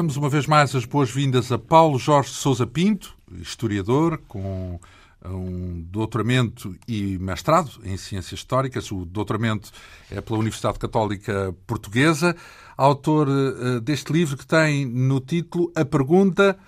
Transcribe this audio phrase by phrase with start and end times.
[0.00, 4.80] Damos uma vez mais as boas-vindas a Paulo Jorge Sousa Pinto, historiador com
[5.22, 8.90] um doutoramento e mestrado em Ciências Históricas.
[8.90, 9.70] O doutoramento
[10.10, 12.34] é pela Universidade Católica Portuguesa,
[12.78, 16.58] autor uh, deste livro que tem no título a pergunta: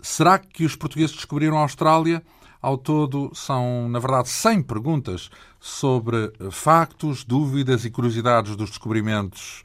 [0.00, 2.22] será que os portugueses descobriram a Austrália?
[2.60, 9.64] Ao todo, são, na verdade, 100 perguntas sobre factos, dúvidas e curiosidades dos descobrimentos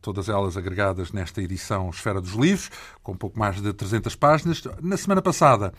[0.00, 2.70] todas elas agregadas nesta edição Esfera dos Livros,
[3.02, 4.62] com pouco mais de 300 páginas.
[4.80, 5.72] Na semana passada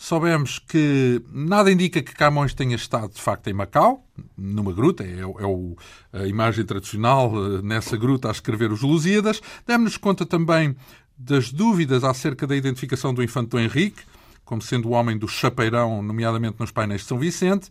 [0.00, 4.02] soubemos que nada indica que Camões tenha estado de facto em Macau,
[4.34, 5.76] numa gruta, é, é o,
[6.10, 9.42] a imagem tradicional uh, nessa gruta a escrever os Lusíadas.
[9.66, 10.74] Demos-nos conta também
[11.18, 14.02] das dúvidas acerca da identificação do infante Henrique,
[14.42, 17.70] como sendo o homem do chapeirão, nomeadamente nos painéis de São Vicente.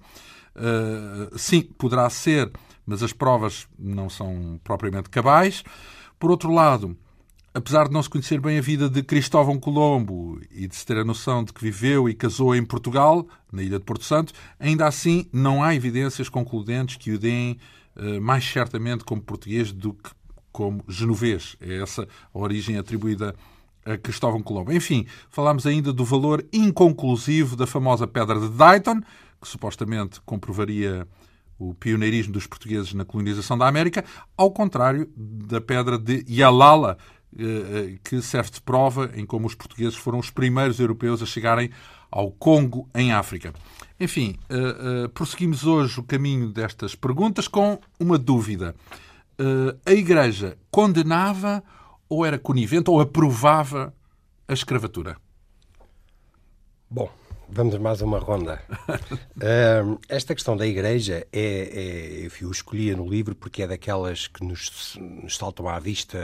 [0.55, 2.51] Uh, sim, poderá ser
[2.89, 5.63] mas as provas não são propriamente cabais.
[6.17, 6.97] Por outro lado,
[7.53, 10.97] apesar de não se conhecer bem a vida de Cristóvão Colombo e de se ter
[10.97, 14.87] a noção de que viveu e casou em Portugal, na ilha de Porto Santo, ainda
[14.87, 17.59] assim não há evidências concludentes que o deem
[17.95, 20.09] uh, mais certamente como português do que
[20.51, 21.55] como genovês.
[21.61, 23.35] É essa a origem atribuída
[23.85, 24.73] a Cristóvão Colombo.
[24.73, 28.99] Enfim, falámos ainda do valor inconclusivo da famosa Pedra de Dayton,
[29.39, 31.07] que supostamente comprovaria
[31.59, 34.05] o pioneirismo dos portugueses na colonização da América,
[34.37, 36.97] ao contrário da pedra de Yalala,
[37.37, 41.25] eh, eh, que serve de prova em como os portugueses foram os primeiros europeus a
[41.25, 41.69] chegarem
[42.09, 43.53] ao Congo, em África.
[43.99, 48.73] Enfim, eh, prosseguimos hoje o caminho destas perguntas com uma dúvida.
[49.85, 51.63] A Igreja condenava
[52.09, 53.93] ou era conivente ou aprovava
[54.47, 55.15] a escravatura?
[56.89, 57.09] Bom,
[57.51, 58.61] Vamos mais uma ronda.
[59.35, 64.43] uh, esta questão da Igreja é, é, eu escolhia no livro porque é daquelas que
[64.43, 66.17] nos, nos saltam à vista,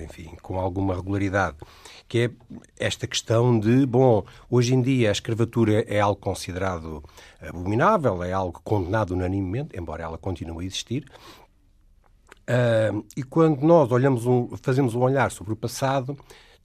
[0.00, 1.56] enfim, com alguma regularidade,
[2.06, 2.30] que é
[2.78, 7.02] esta questão de, bom, hoje em dia a escravatura é algo considerado
[7.40, 11.04] abominável, é algo condenado unanimemente, embora ela continue a existir,
[12.48, 16.16] uh, e quando nós olhamos um, fazemos um olhar sobre o passado,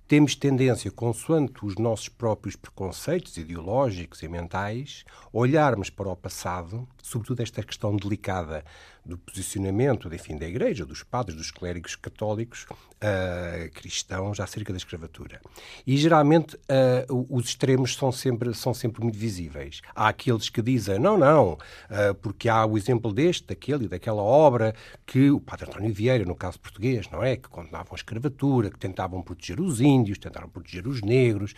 [0.07, 7.41] temos tendência, consoante os nossos próprios preconceitos ideológicos e mentais, olharmos para o passado, sobretudo
[7.41, 8.65] esta questão delicada
[9.05, 15.41] do posicionamento enfim, da Igreja, dos padres, dos clérigos católicos uh, cristãos acerca da escravatura.
[15.85, 19.81] E geralmente uh, os extremos são sempre, são sempre muito visíveis.
[19.93, 24.21] Há aqueles que dizem não, não, uh, porque há o exemplo deste, daquele e daquela
[24.21, 24.73] obra
[25.05, 27.35] que o padre António Vieira, no caso português, não é?
[27.35, 31.53] Que condenavam a escravatura, que tentavam proteger os índios, tentaram proteger os negros,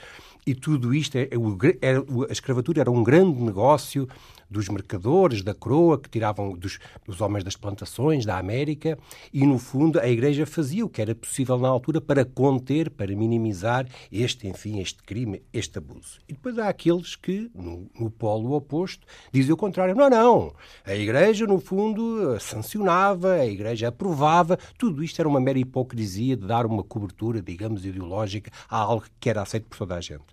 [0.46, 1.36] e tudo isto, é, é,
[1.82, 1.96] é,
[2.30, 4.08] a escravatura era um grande negócio
[4.50, 8.98] dos mercadores, da coroa, que tiravam dos, dos homens das plantações da América,
[9.34, 13.16] e no fundo a Igreja fazia o que era possível na altura para conter, para
[13.16, 16.20] minimizar este, enfim, este crime, este abuso.
[16.28, 19.96] E depois há aqueles que, no, no polo oposto, dizem o contrário.
[19.96, 20.54] Não, não.
[20.86, 24.58] A Igreja, no fundo, sancionava, a Igreja aprovava.
[24.78, 29.30] Tudo isto era uma mera hipocrisia de dar uma cobertura, digamos, ideológica a algo que
[29.30, 30.24] era aceito por toda a gente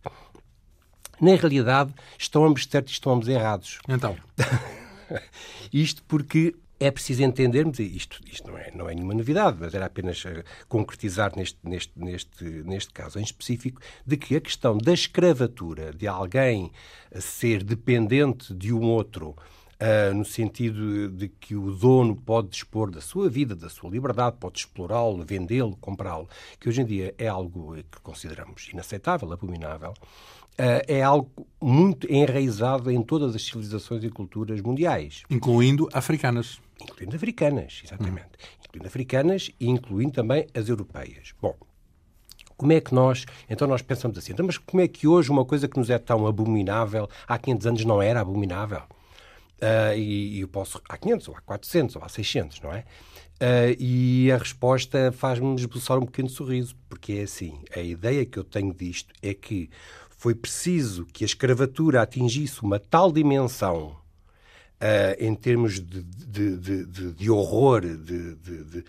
[1.22, 3.78] na realidade, estão ambos certos e estão ambos errados.
[3.88, 4.16] Então.
[5.72, 9.74] isto porque é preciso entendermos, e isto, isto não, é, não é nenhuma novidade, mas
[9.74, 14.76] era apenas uh, concretizar neste, neste, neste, neste caso em específico, de que a questão
[14.76, 16.70] da escravatura, de alguém
[17.18, 19.36] ser dependente de um outro,
[19.82, 24.36] Uh, no sentido de que o dono pode dispor da sua vida, da sua liberdade,
[24.38, 26.28] pode explorá-lo, vendê-lo, comprá-lo,
[26.60, 29.92] que hoje em dia é algo que consideramos inaceitável, abominável.
[30.52, 35.24] Uh, é algo muito enraizado em todas as civilizações e culturas mundiais.
[35.28, 36.60] Incluindo africanas.
[36.82, 38.26] Incluindo africanas, exatamente.
[38.26, 38.46] Hum.
[38.64, 41.34] Incluindo africanas e incluindo também as europeias.
[41.40, 41.56] Bom,
[42.56, 45.44] como é que nós, então nós pensamos assim, então, mas como é que hoje uma
[45.44, 48.82] coisa que nos é tão abominável, há 500 anos não era abominável?
[49.62, 52.80] Uh, e, e, eu posso, há 500, ou há 400, ou há 600, não é?
[53.40, 58.38] Uh, e a resposta faz-me esboçar um pequeno sorriso, porque é assim, a ideia que
[58.38, 59.70] eu tenho disto é que
[60.10, 63.96] foi preciso que a escravatura atingisse uma tal dimensão
[64.82, 66.56] Uh, em termos de, de,
[66.86, 68.84] de, de horror, de,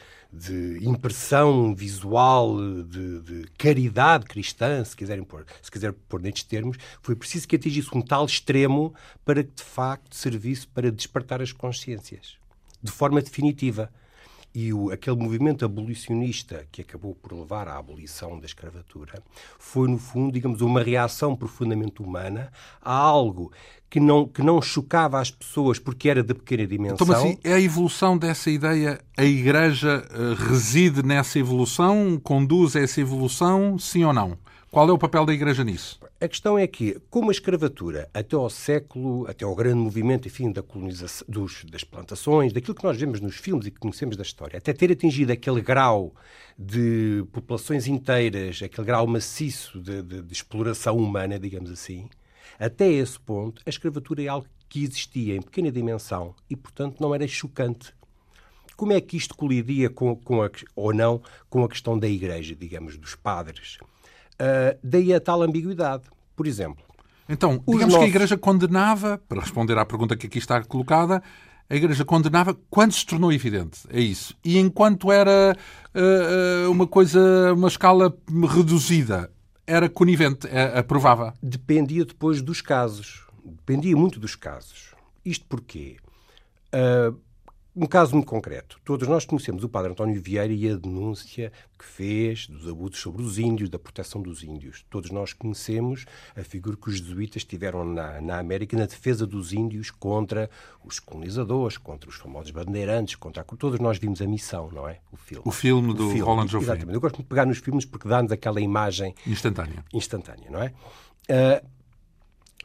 [0.82, 7.48] impressão visual, de, caridade cristã, se quiserem pôr, se quiser pôr nestes termos, foi preciso
[7.48, 8.92] que atingisse um tal extremo
[9.24, 12.38] para que de facto servisse para despertar as consciências
[12.82, 13.92] de forma definitiva.
[14.54, 19.22] E o, aquele movimento abolicionista que acabou por levar à abolição da escravatura
[19.58, 22.52] foi, no fundo, digamos, uma reação profundamente humana
[22.82, 23.52] a algo
[23.90, 27.06] que não, que não chocava as pessoas porque era de pequena dimensão.
[27.06, 32.80] Então, assim, é a evolução dessa ideia, a Igreja uh, reside nessa evolução, conduz a
[32.80, 34.38] essa evolução, sim ou não?
[34.74, 36.00] Qual é o papel da Igreja nisso?
[36.20, 40.52] A questão é que, como a escravatura, até ao século, até ao grande movimento, enfim,
[40.52, 44.24] da colonização, dos, das plantações, daquilo que nós vemos nos filmes e que conhecemos da
[44.24, 46.16] história, até ter atingido aquele grau
[46.58, 52.10] de populações inteiras, aquele grau maciço de, de, de exploração humana, digamos assim,
[52.60, 57.14] até esse ponto, a escravatura é algo que existia em pequena dimensão e, portanto, não
[57.14, 57.94] era chocante.
[58.76, 62.56] Como é que isto colidia com, com a, ou não com a questão da igreja,
[62.56, 63.78] digamos, dos padres?
[64.34, 66.04] Uh, daí a tal ambiguidade.
[66.36, 66.84] Por exemplo.
[67.30, 68.00] Então, digamos nossos...
[68.00, 71.24] que a Igreja condenava, para responder à pergunta que aqui está colocada,
[71.70, 73.82] a Igreja condenava quando se tornou evidente.
[73.90, 74.36] É isso.
[74.44, 75.56] E enquanto era
[75.96, 78.16] uh, uma coisa, uma escala
[78.54, 79.32] reduzida,
[79.66, 80.48] era conivente,
[80.78, 81.34] aprovava.
[81.42, 83.26] Dependia depois dos casos.
[83.46, 84.94] Dependia muito dos casos.
[85.24, 85.98] Isto porquê?
[86.74, 87.18] Uh,
[87.76, 88.80] um caso muito concreto.
[88.86, 93.24] Todos nós conhecemos o padre António Vieira e a denúncia que fez dos abusos sobre
[93.24, 94.86] os índios, da proteção dos índios.
[94.90, 96.06] Todos nós conhecemos
[96.36, 100.50] a figura que os jesuítas tiveram na, na América na defesa dos índios contra
[100.84, 103.44] os colonizadores, contra os famosos bandeirantes, contra...
[103.44, 105.00] Todos nós vimos a missão, não é?
[105.12, 105.44] O filme.
[105.46, 106.22] O filme do o filme.
[106.22, 106.66] Roland Joffé.
[106.66, 106.94] Exatamente.
[106.94, 109.16] Eu gosto de pegar nos filmes porque dá-nos aquela imagem...
[109.26, 109.84] Instantânea.
[109.92, 110.74] Instantânea, não é?
[111.30, 111.68] Uh,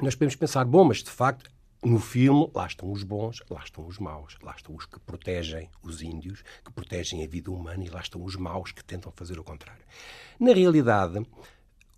[0.03, 1.51] nós podemos pensar, bom, mas de facto
[1.85, 5.71] no filme, lá estão os bons, lá estão os maus, lá estão os que protegem
[5.83, 9.39] os índios, que protegem a vida humana, e lá estão os maus que tentam fazer
[9.39, 9.85] o contrário.
[10.41, 11.25] Na realidade,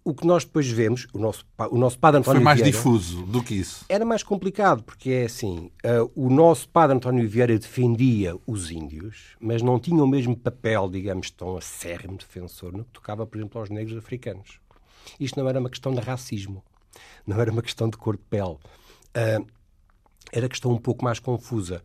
[0.05, 3.23] o que nós depois vemos, o nosso, o nosso padre António Foi mais Vieira, difuso
[3.27, 3.85] do que isso.
[3.89, 9.37] Era mais complicado, porque é assim, uh, o nosso padre António Vieira defendia os índios,
[9.41, 13.61] mas não tinha o mesmo papel, digamos, tão acérrimo defensor no que tocava, por exemplo,
[13.61, 14.59] aos negros africanos.
[15.19, 16.63] Isto não era uma questão de racismo,
[17.27, 18.57] não era uma questão de cor de pele.
[19.17, 19.47] Uh,
[20.33, 21.83] era questão um pouco mais confusa,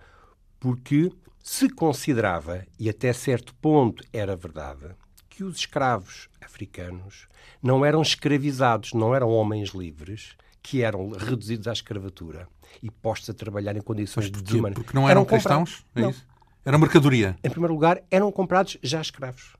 [0.60, 1.12] porque
[1.44, 4.96] se considerava, e até certo ponto era verdade,
[5.30, 7.28] que os escravos africanos
[7.62, 12.48] não eram escravizados, não eram homens livres, que eram reduzidos à escravatura
[12.82, 14.76] e postos a trabalhar em condições de desumanas.
[14.76, 15.86] Porque não eram, eram cristãos?
[15.96, 16.16] É não.
[16.66, 17.38] Era mercadoria?
[17.44, 19.56] Em primeiro lugar, eram comprados já escravos.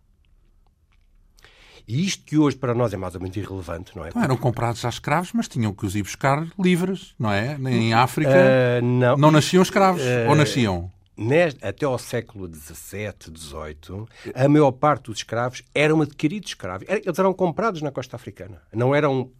[1.88, 4.10] E isto que hoje para nós é mais ou menos irrelevante, não é?
[4.10, 7.56] Então, eram comprados já escravos, mas tinham que os ir buscar livres, não é?
[7.56, 10.92] Em África uh, não, não nasciam escravos, uh, ou nasciam?
[11.18, 16.86] Neste, até ao século XVII, XVIII, a maior parte dos escravos eram adquiridos escravos.
[16.90, 18.62] Eles eram comprados na costa africana.
[18.74, 19.32] Não eram uh,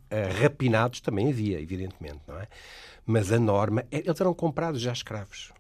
[0.42, 2.48] rapinados, também havia, evidentemente, não é?
[3.06, 5.52] Mas a norma, é, eles eram comprados já escravos.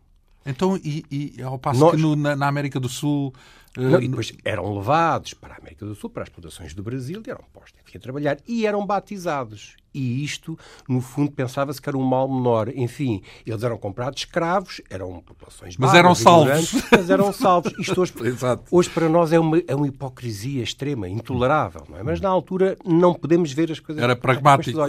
[0.45, 1.95] Então, e, e ao passo Nós...
[1.95, 3.33] que no, na, na, América do Sul.
[3.77, 7.29] E depois eram levados para a América do Sul, para as plantações do Brasil, e
[7.29, 9.75] eram postos enfim, a trabalhar e eram batizados.
[9.94, 10.58] E isto,
[10.89, 12.70] no fundo, pensava-se que era um mal menor.
[12.70, 16.74] Enfim, eles eram comprados escravos, eram populações Mas eram salvos.
[16.91, 17.74] Mas eram salvos.
[17.79, 18.13] Isto hoje,
[18.72, 21.86] hoje para nós é uma, é uma hipocrisia extrema, intolerável.
[21.89, 22.03] Não é?
[22.03, 24.03] Mas na altura não podemos ver as coisas.
[24.03, 24.79] Era pragmático.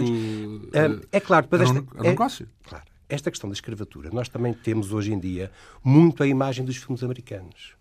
[1.11, 2.47] É, claro, depois era um, era um é, negócio.
[2.67, 5.49] Claro esta questão da escravatura, nós também temos hoje em dia
[5.81, 7.77] muito a imagem dos filmes americanos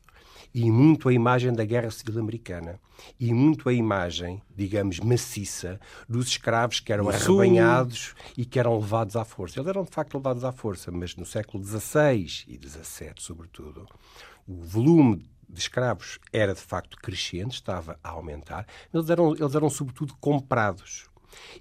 [0.57, 2.81] e muito a imagem da Guerra Civil Americana
[3.21, 9.17] e muito a imagem, digamos, maciça dos escravos que eram arrebanhados e que eram levados
[9.17, 9.59] à força.
[9.59, 13.87] Eles eram, de facto, levados à força, mas no século XVI e XVII, sobretudo,
[14.49, 18.67] o volume de escravos era, de facto, crescente, estava a aumentar.
[18.95, 21.05] Eles eram, eles eram sobretudo, comprados.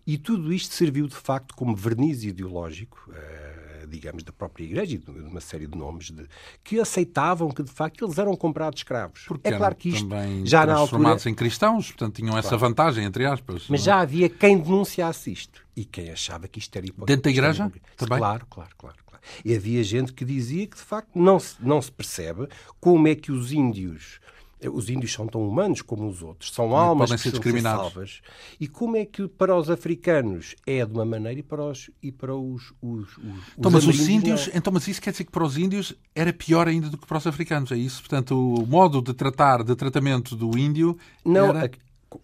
[0.06, 4.98] E tudo isto serviu, de facto, como verniz ideológico, uh, digamos, da própria Igreja e
[4.98, 6.26] de uma série de nomes de,
[6.64, 9.24] que aceitavam que, de facto, eles eram comprados escravos.
[9.28, 10.08] Porque é claro que isto
[10.44, 12.60] já na altura em cristãos, portanto tinham essa claro.
[12.60, 13.66] vantagem, entre aspas.
[13.70, 17.08] Mas já havia quem denunciasse isto e quem achava que isto era hipócrita.
[17.08, 17.72] Dentro da Igreja?
[17.98, 18.18] Também?
[18.18, 18.98] Claro, claro, claro.
[19.06, 19.24] claro.
[19.44, 22.48] E havia gente que dizia que, de facto, não se, não se percebe
[22.80, 24.20] como é que os índios
[24.64, 27.82] os índios são tão humanos como os outros, são almas que ser discriminados.
[27.82, 28.22] salvas.
[28.60, 32.12] E como é que para os africanos é de uma maneira e para os, e
[32.12, 35.44] para os, os, os, então, mas os índios, então, mas isso quer dizer que para
[35.44, 38.02] os índios era pior ainda do que para os africanos, é isso?
[38.02, 41.70] Portanto, o modo de tratar, de tratamento do índio não, era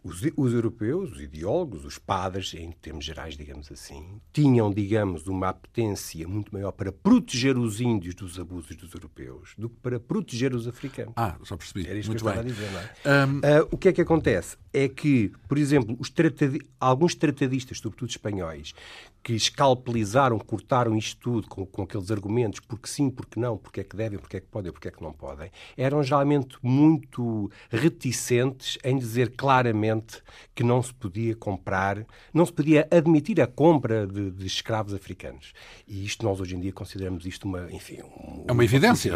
[0.04, 5.50] os, os, europeus, os ideólogos, os padres, em termos gerais, digamos assim, tinham, digamos, uma
[5.50, 10.54] apetência muito maior para proteger os índios dos abusos dos europeus do que para proteger
[10.54, 11.14] os africanos.
[11.16, 11.86] Ah, já percebi.
[11.86, 12.34] Era muito que eu bem.
[12.34, 13.26] estava a dizer, não é?
[13.26, 13.38] Um...
[13.38, 14.58] Uh, o que é que acontece?
[14.74, 15.98] É que, por exemplo,
[16.80, 18.74] alguns tratadistas, sobretudo espanhóis,
[19.24, 23.84] que escalpelizaram, cortaram isto tudo com, com aqueles argumentos, porque sim, porque não, porque é
[23.84, 28.78] que devem, porque é que podem, porque é que não podem, eram geralmente muito reticentes
[28.84, 30.22] em dizer claramente
[30.56, 35.54] que não se podia comprar, não se podia admitir a compra de, de escravos africanos.
[35.88, 38.00] E isto nós hoje em dia consideramos isto uma, enfim,
[38.48, 39.14] é uma evidência.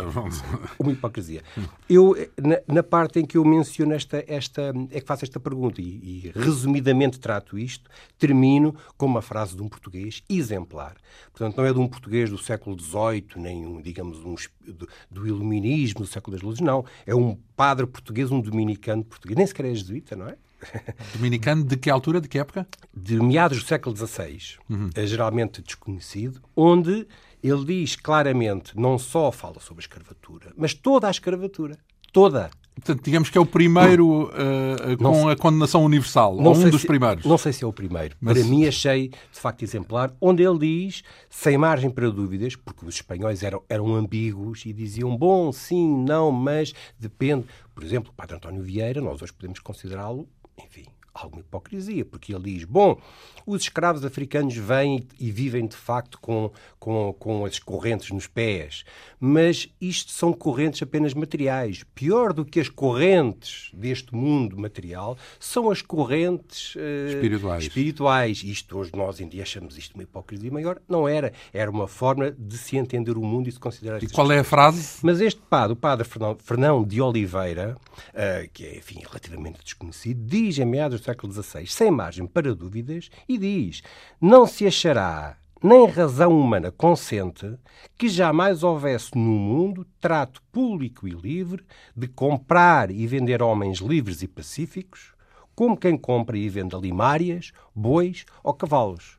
[0.77, 1.41] Uma hipocrisia.
[1.89, 5.81] Eu, na, na, parte em que eu menciono esta, esta, é que faço esta pergunta
[5.81, 10.95] e, e resumidamente trato isto, termino com uma frase de um português exemplar.
[11.31, 14.35] Portanto, não é de um português do século XVIII, nem, um, digamos, um,
[14.65, 16.83] do, do iluminismo, do século das luzes, não.
[17.05, 19.37] É um padre português, um dominicano português.
[19.37, 20.37] Nem sequer é jesuíta, não é?
[21.13, 22.67] Dominicano de que altura, de que época?
[22.93, 24.89] De meados do século XVI, uhum.
[24.95, 27.07] é geralmente desconhecido, onde
[27.43, 31.77] ele diz claramente, não só fala sobre a escravatura, mas toda a escravatura.
[32.11, 32.49] Toda.
[32.75, 36.81] Portanto, digamos que é o primeiro uh, com sei, a condenação universal, ou um dos
[36.81, 37.25] se, primeiros.
[37.25, 38.17] Não sei se é o primeiro.
[38.19, 38.37] Mas...
[38.37, 42.95] Para mim, achei de facto exemplar, onde ele diz, sem margem para dúvidas, porque os
[42.95, 47.45] espanhóis eram, eram ambíguos e diziam bom, sim, não, mas depende.
[47.73, 50.27] Por exemplo, o Padre António Vieira, nós hoje podemos considerá-lo,
[50.57, 50.85] enfim,
[51.15, 52.99] alguma hipocrisia, porque ele diz: bom,
[53.45, 58.83] os escravos africanos vêm e vivem de facto com, com, com as correntes nos pés,
[59.19, 61.83] mas isto são correntes apenas materiais.
[61.95, 67.63] Pior do que as correntes deste mundo material são as correntes uh, espirituais.
[67.63, 68.43] espirituais.
[68.43, 70.81] Isto hoje nós em dia achamos isto uma hipocrisia maior.
[70.87, 71.31] Não era.
[71.53, 74.03] Era uma forma de se entender o mundo e se considerar.
[74.03, 74.99] E qual é a frase?
[75.01, 76.07] Mas este padre, o padre
[76.39, 77.77] Fernão de Oliveira,
[78.09, 83.09] uh, que é enfim relativamente desconhecido, diz em meados século XVI, sem margem para dúvidas,
[83.27, 83.81] e diz:
[84.19, 87.57] Não se achará nem razão humana consente
[87.97, 94.21] que jamais houvesse no mundo trato público e livre de comprar e vender homens livres
[94.21, 95.13] e pacíficos,
[95.55, 99.17] como quem compra e vende limárias, bois ou cavalos.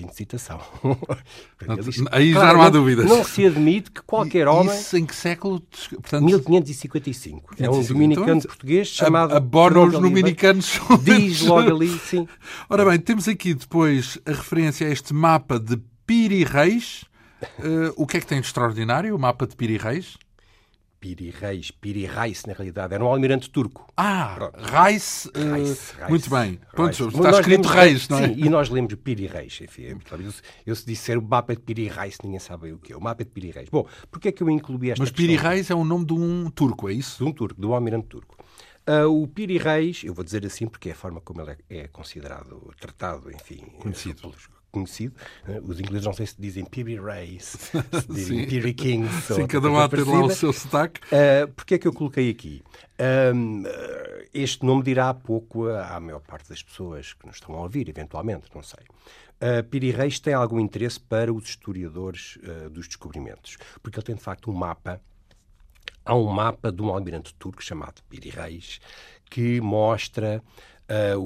[0.00, 0.60] Fim de citação.
[2.10, 3.04] Aí já não há dúvidas.
[3.04, 4.74] Não se admite que qualquer homem.
[4.74, 5.60] Isso em que século?
[5.90, 6.24] Portanto...
[6.24, 7.54] 1555.
[7.58, 9.34] É um dominicano então, português chamado.
[9.34, 10.80] Abordam os dominicanos.
[11.02, 12.26] Diz logo ali, sim.
[12.70, 17.04] Ora bem, temos aqui depois a referência a este mapa de Piri Reis.
[17.58, 20.16] Uh, o que é que tem de extraordinário o mapa de Piri Reis?
[21.00, 23.90] Piri Reis, Piri Reis, na realidade, era um almirante turco.
[23.96, 26.60] Ah, Reis, uh, Reis, Muito bem.
[26.72, 28.28] Pronto, está escrito Reis, não é?
[28.28, 29.58] Sim, e nós lemos Piri Reis.
[29.62, 30.34] Enfim, é eu,
[30.66, 32.96] eu se disser o mapa de Piri Reis, ninguém sabe o que é.
[32.96, 33.70] O mapa de Piri Reis.
[33.70, 36.50] Bom, porquê é que eu incluí esta Mas Piri Reis é o nome de um
[36.50, 37.24] turco, é isso?
[37.24, 38.36] De um turco, de um almirante turco.
[38.86, 41.78] Uh, o Piri Reis, eu vou dizer assim porque é a forma como ele é,
[41.78, 44.20] é considerado, tratado, enfim, conhecido.
[44.20, 45.14] Pelos, conhecido.
[45.46, 49.34] Eh, os ingleses não sei se dizem Piri Reis, se dizem Piri Kings.
[49.34, 51.00] Sim, cada um a ter lá o seu sotaque.
[51.06, 52.62] Uh, Porquê é que eu coloquei aqui?
[53.34, 53.62] Um,
[54.32, 58.48] este nome dirá pouco à maior parte das pessoas que nos estão a ouvir, eventualmente,
[58.54, 58.84] não sei.
[59.40, 64.14] Uh, Piri Reis tem algum interesse para os historiadores uh, dos descobrimentos, porque ele tem
[64.14, 65.00] de facto um mapa.
[66.04, 68.80] Há um mapa de um almirante turco chamado Piri Reis
[69.30, 70.42] que mostra
[71.16, 71.18] uh,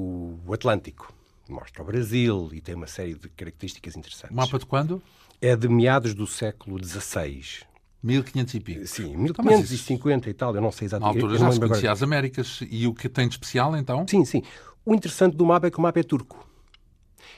[0.46, 1.12] o Atlântico
[1.48, 4.34] mostra o Brasil e tem uma série de características interessantes.
[4.34, 5.02] Mapa de quando?
[5.40, 7.64] É de meados do século XVI.
[8.02, 8.86] 1500 e pico.
[8.86, 11.16] Sim, 1550 então, e tal, eu não sei exatamente.
[11.16, 12.60] Na altura já se conhecia as Américas.
[12.70, 14.06] E o que tem de especial, então?
[14.06, 14.42] Sim, sim.
[14.84, 16.46] O interessante do mapa é que o mapa é turco.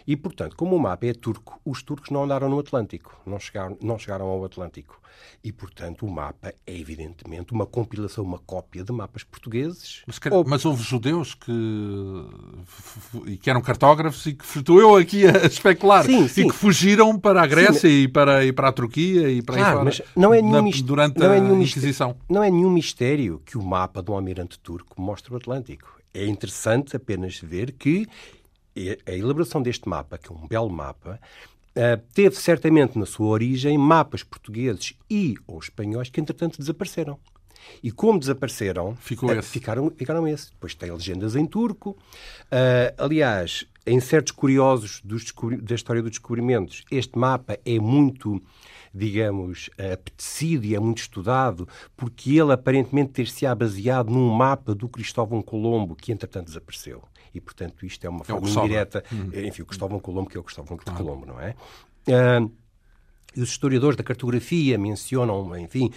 [0.06, 3.76] E, portanto, como o mapa é turco, os turcos não andaram no Atlântico, não chegaram,
[3.82, 5.00] não chegaram ao Atlântico.
[5.42, 10.02] E, portanto, o mapa é, evidentemente, uma compilação, uma cópia de mapas portugueses.
[10.06, 10.44] Mas, ou...
[10.46, 11.52] mas houve judeus que,
[13.40, 16.42] que eram cartógrafos e que estou eu aqui a especular sim, sim.
[16.42, 19.56] e que fugiram para a Grécia sim, e, para, e para a Turquia e para
[19.56, 22.16] claro, mas não é nenhum na, durante não é nenhum a Inquisição.
[22.28, 25.96] Não é nenhum mistério que o mapa do almirante turco mostre o Atlântico.
[26.12, 28.06] É interessante apenas ver que
[29.06, 31.20] a elaboração deste mapa, que é um belo mapa,
[31.76, 37.18] Uh, teve certamente na sua origem mapas portugueses e ou espanhóis que entretanto desapareceram.
[37.82, 40.52] E como desapareceram, Ficou uh, ficaram, ficaram esse.
[40.52, 41.90] Depois tem legendas em turco.
[41.90, 45.02] Uh, aliás, em certos curiosos
[45.62, 48.42] da história dos descobrimentos, este mapa é muito
[48.94, 55.42] digamos, apetecido e é muito estudado, porque ele aparentemente ter-se-á baseado num mapa do Cristóvão
[55.42, 57.02] Colombo, que entretanto desapareceu.
[57.34, 59.04] E, portanto, isto é uma é forma indireta.
[59.12, 59.30] Hum.
[59.32, 60.98] Enfim, o Cristóvão Colombo, que é o Cristóvão claro.
[60.98, 61.54] Colombo, não é?
[62.08, 62.50] Uh,
[63.36, 65.92] e os historiadores da cartografia mencionam, enfim,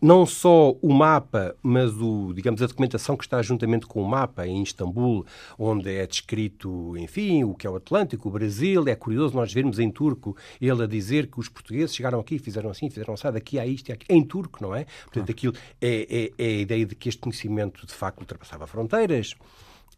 [0.00, 4.46] não só o mapa, mas o, digamos, a documentação que está juntamente com o mapa
[4.46, 5.26] em Istambul,
[5.58, 8.86] onde é descrito, enfim, o que é o Atlântico, o Brasil.
[8.86, 12.70] É curioso nós vermos em turco ele a dizer que os portugueses chegaram aqui, fizeram
[12.70, 14.86] assim, fizeram assim, daqui a isto e aqui, em turco, não é?
[15.04, 19.34] Portanto, aquilo é, é, é a ideia de que este conhecimento de facto ultrapassava fronteiras.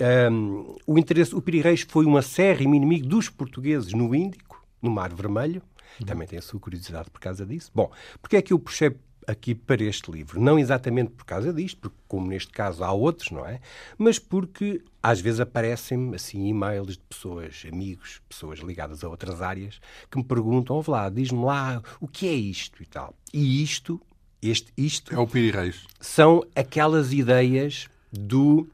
[0.01, 4.91] Um, o interesse, o Piri Reis foi um acérrimo inimigo dos portugueses no Índico no
[4.91, 5.63] Mar Vermelho.
[6.07, 7.71] Também tem a sua curiosidade por causa disso.
[7.75, 7.91] Bom,
[8.23, 10.41] porque é que eu puxei aqui para este livro?
[10.41, 13.61] Não exatamente por causa disto, porque como neste caso há outros, não é?
[13.99, 19.81] Mas porque às vezes aparecem-me assim e-mails de pessoas, amigos, pessoas ligadas a outras áreas,
[20.11, 23.15] que me perguntam, ouve lá, diz-me lá o que é isto e tal.
[23.33, 24.01] E isto,
[24.41, 25.15] este, isto...
[25.15, 25.87] É o Piri Reis.
[26.01, 28.67] São aquelas ideias do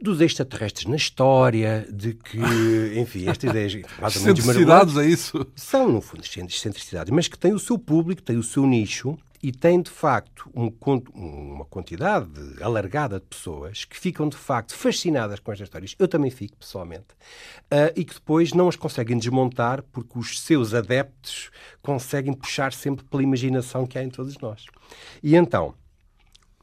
[0.00, 2.38] dos extraterrestres na história, de que,
[2.96, 5.46] enfim, estas ideias mais ou menos Excentricidades, é isso?
[5.56, 9.52] São, no fundo, excentricidades, mas que têm o seu público, têm o seu nicho e
[9.52, 10.72] têm, de facto, um,
[11.14, 12.28] uma quantidade
[12.60, 15.94] alargada de pessoas que ficam, de facto, fascinadas com estas histórias.
[15.98, 17.06] Eu também fico, pessoalmente.
[17.72, 21.50] Uh, e que depois não as conseguem desmontar porque os seus adeptos
[21.80, 24.64] conseguem puxar sempre pela imaginação que há em todos nós.
[25.22, 25.74] E então,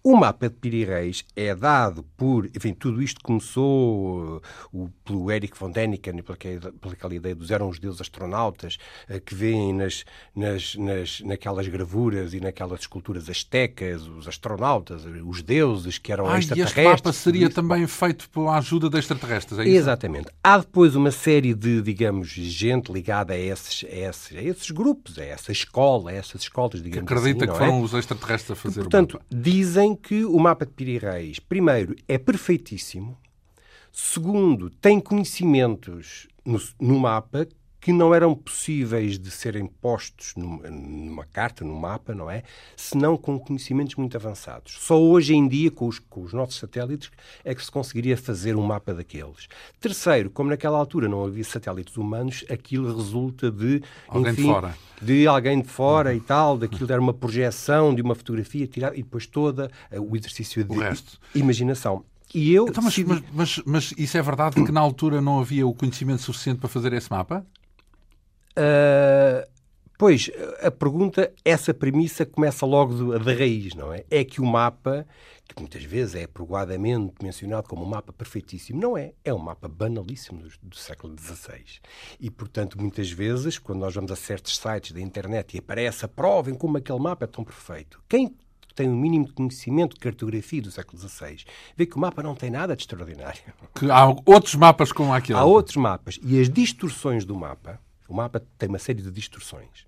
[0.06, 4.40] o mapa de Piri-Reis é dado por, enfim, tudo isto começou
[4.72, 8.78] uh, pelo Eric von Däniken, pela aquela ideia dos eram os deuses astronautas,
[9.10, 15.42] uh, que vêem nas, nas, nas, naquelas gravuras e naquelas esculturas astecas, os astronautas, os
[15.42, 16.78] deuses que eram ah, extraterrestres.
[16.78, 19.76] E este mapa seria também feito pela ajuda de extraterrestres, é isso?
[19.76, 20.28] Exatamente.
[20.44, 25.18] Há depois uma série de, digamos, gente ligada a esses, a esses, a esses grupos,
[25.18, 27.84] a essa escola, a essas escolas, digamos que acredita assim, que foram é?
[27.84, 29.26] os extraterrestres a fazer e, portanto, o mapa.
[29.32, 33.18] dizem que o mapa de Piri Reis, primeiro, é perfeitíssimo,
[33.92, 37.48] segundo, tem conhecimentos no, no mapa
[37.86, 42.42] que não eram possíveis de serem postos numa, carta, num mapa, não é?
[42.76, 44.76] Senão com conhecimentos muito avançados.
[44.80, 47.12] Só hoje em dia, com os, com os nossos satélites,
[47.44, 49.48] é que se conseguiria fazer um mapa daqueles.
[49.80, 53.84] Terceiro, como naquela altura não havia satélites humanos, aquilo resulta de.
[54.08, 54.78] Alguém enfim, de fora.
[55.00, 56.18] De alguém de fora uhum.
[56.18, 60.18] e tal, daquilo era uma projeção de uma fotografia tirada e depois toda uh, o
[60.18, 60.76] exercício de
[61.36, 62.04] imaginação.
[62.34, 65.68] E eu então, mas, mas, mas, mas, isso é verdade que na altura não havia
[65.68, 67.46] o conhecimento suficiente para fazer esse mapa?
[68.58, 69.48] Uh,
[69.98, 70.30] pois,
[70.62, 74.06] a pergunta, essa premissa começa logo da raiz, não é?
[74.10, 75.06] É que o mapa,
[75.48, 79.14] que muitas vezes é apropriadamente mencionado como um mapa perfeitíssimo, não é.
[79.24, 81.64] É um mapa banalíssimo do, do século XVI.
[82.20, 86.08] E, portanto, muitas vezes, quando nós vamos a certos sites da internet e aparece a
[86.08, 88.34] prova em como aquele mapa é tão perfeito, quem
[88.76, 92.36] tem um mínimo de conhecimento de cartografia do século XVI, vê que o mapa não
[92.36, 93.42] tem nada de extraordinário.
[93.74, 95.40] Que há outros mapas como aquele.
[95.40, 96.20] Há outros mapas.
[96.22, 99.86] E as distorções do mapa o mapa tem uma série de distorções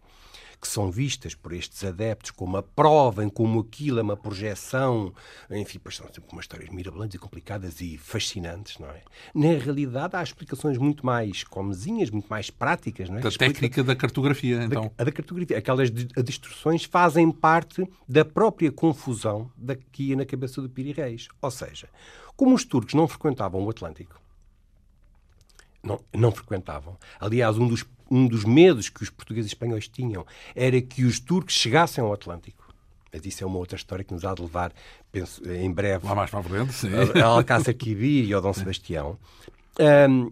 [0.59, 5.13] que são vistas por estes adeptos como a prova como aquilo é uma projeção,
[5.51, 9.01] enfim, são sempre umas histórias mirabolantes e complicadas e fascinantes, não é?
[9.33, 13.21] Na realidade, há explicações muito mais comezinhas, muito mais práticas, não é?
[13.21, 14.91] Da técnica da cartografia, então.
[14.97, 15.57] A da cartografia.
[15.57, 21.27] Aquelas distorções fazem parte da própria confusão da que ia na cabeça do Piri Reis.
[21.41, 21.87] Ou seja,
[22.35, 24.19] como os turcos não frequentavam o Atlântico,
[25.83, 26.97] não, não frequentavam.
[27.19, 31.19] Aliás, um dos um dos medos que os portugueses e espanhóis tinham era que os
[31.19, 32.67] turcos chegassem ao Atlântico.
[33.11, 34.71] Mas isso é uma outra história que nos há de levar,
[35.11, 36.89] penso, em breve, Lá mais para frente, sim.
[37.21, 39.17] a Alcácer Quibir e ao Dom Sebastião.
[39.79, 40.31] Um,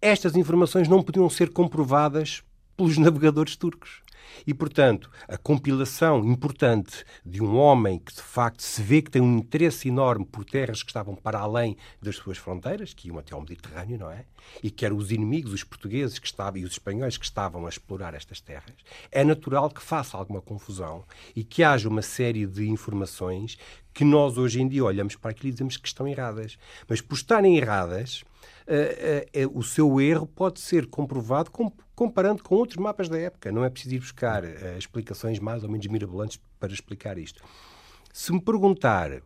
[0.00, 2.42] estas informações não podiam ser comprovadas
[2.76, 4.02] pelos navegadores turcos.
[4.46, 9.22] E, portanto, a compilação importante de um homem que, de facto, se vê que tem
[9.22, 13.34] um interesse enorme por terras que estavam para além das suas fronteiras, que iam até
[13.34, 14.24] ao Mediterrâneo, não é?
[14.62, 17.68] E que eram os inimigos, os portugueses que estavam e os espanhóis que estavam a
[17.68, 18.76] explorar estas terras,
[19.10, 23.58] é natural que faça alguma confusão e que haja uma série de informações
[23.92, 26.56] que nós hoje em dia olhamos para aquilo e dizemos que estão erradas.
[26.88, 28.24] Mas por estarem erradas,
[29.52, 33.50] o seu erro pode ser comprovado com, comparando com outros mapas da época.
[33.50, 34.44] Não é preciso ir buscar
[34.76, 37.42] explicações mais ou menos mirabolantes para explicar isto.
[38.12, 39.22] Se me perguntar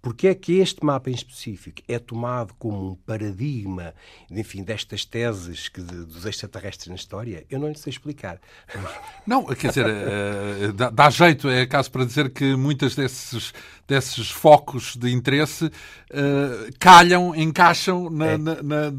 [0.00, 3.94] porque é que este mapa em específico é tomado como um paradigma,
[4.30, 7.44] enfim, destas teses que, de, dos extraterrestres na história?
[7.50, 8.40] Eu não lhe sei explicar.
[9.26, 13.52] Não, quer dizer, dá, dá, jeito, é caso para dizer que muitas desses,
[13.88, 15.70] desses focos de interesse uh,
[16.78, 18.36] calham, encaixam na, é.
[18.38, 18.90] na, na,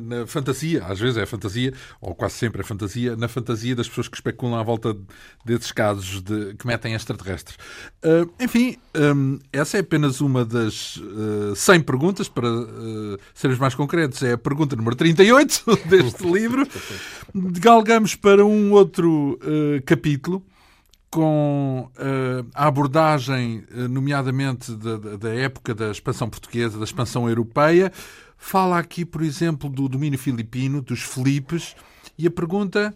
[0.00, 4.08] na, fantasia, às vezes é fantasia, ou quase sempre é fantasia, na fantasia das pessoas
[4.08, 4.96] que especulam à volta
[5.44, 7.58] desses casos de, que metem extraterrestres.
[8.02, 13.74] Uh, enfim, um, essa é apenas uma das uh, 100 perguntas, para uh, sermos mais
[13.74, 16.66] concretos, é a pergunta número 38 deste livro.
[17.34, 19.38] Galgamos para um outro
[19.84, 20.42] capítulo
[21.10, 27.92] com uh, a abordagem, uh, nomeadamente da, da, época da expansão portuguesa, da expansão europeia.
[28.36, 31.74] Fala aqui, por exemplo, do domínio filipino, dos Filipes,
[32.18, 32.94] e a pergunta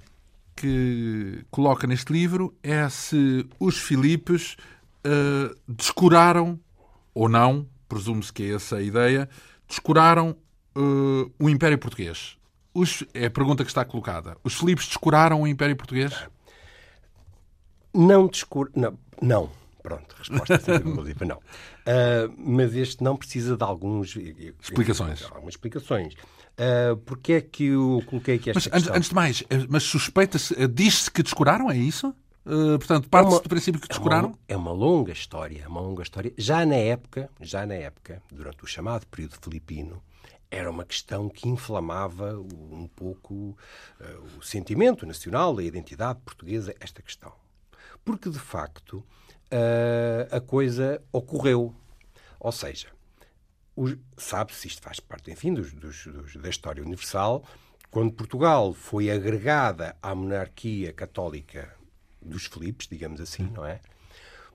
[0.55, 4.57] que coloca neste livro é se os Filipes
[5.07, 6.59] uh, descuraram,
[7.15, 9.29] ou não, presume-se que é essa a ideia,
[9.67, 10.37] descuraram
[11.39, 12.39] o Império Português.
[12.73, 14.37] Os, é a pergunta que está colocada.
[14.45, 16.15] Os Filipes descuraram o Império Português?
[17.93, 18.73] Não descuraram.
[18.77, 19.61] Não, não.
[19.83, 20.61] Pronto, resposta
[21.27, 21.37] não.
[21.39, 24.15] Uh, mas este não precisa de alguns...
[24.61, 25.25] Explicações.
[25.25, 26.15] Algumas explicações.
[26.15, 28.95] Uh, Porquê é que eu coloquei aqui esta mas, questão?
[28.95, 32.15] Antes de mais, eh, mas suspeita-se, eh, diz-se que descuraram, é isso?
[32.45, 34.39] Uh, portanto, parte-se é do princípio que descuraram?
[34.47, 36.33] É uma, é uma, longa história, é uma longa história.
[36.37, 40.03] Já na época, já na época, durante o chamado período filipino,
[40.51, 47.01] era uma questão que inflamava um pouco uh, o sentimento nacional, a identidade portuguesa, esta
[47.01, 47.33] questão.
[48.11, 49.05] Porque, de facto,
[49.53, 51.73] uh, a coisa ocorreu.
[52.41, 52.89] Ou seja,
[54.17, 57.45] sabe-se, isto faz parte, enfim, dos, dos, dos, da história universal,
[57.89, 61.73] quando Portugal foi agregada à monarquia católica
[62.21, 63.81] dos Filipes, digamos assim, não é?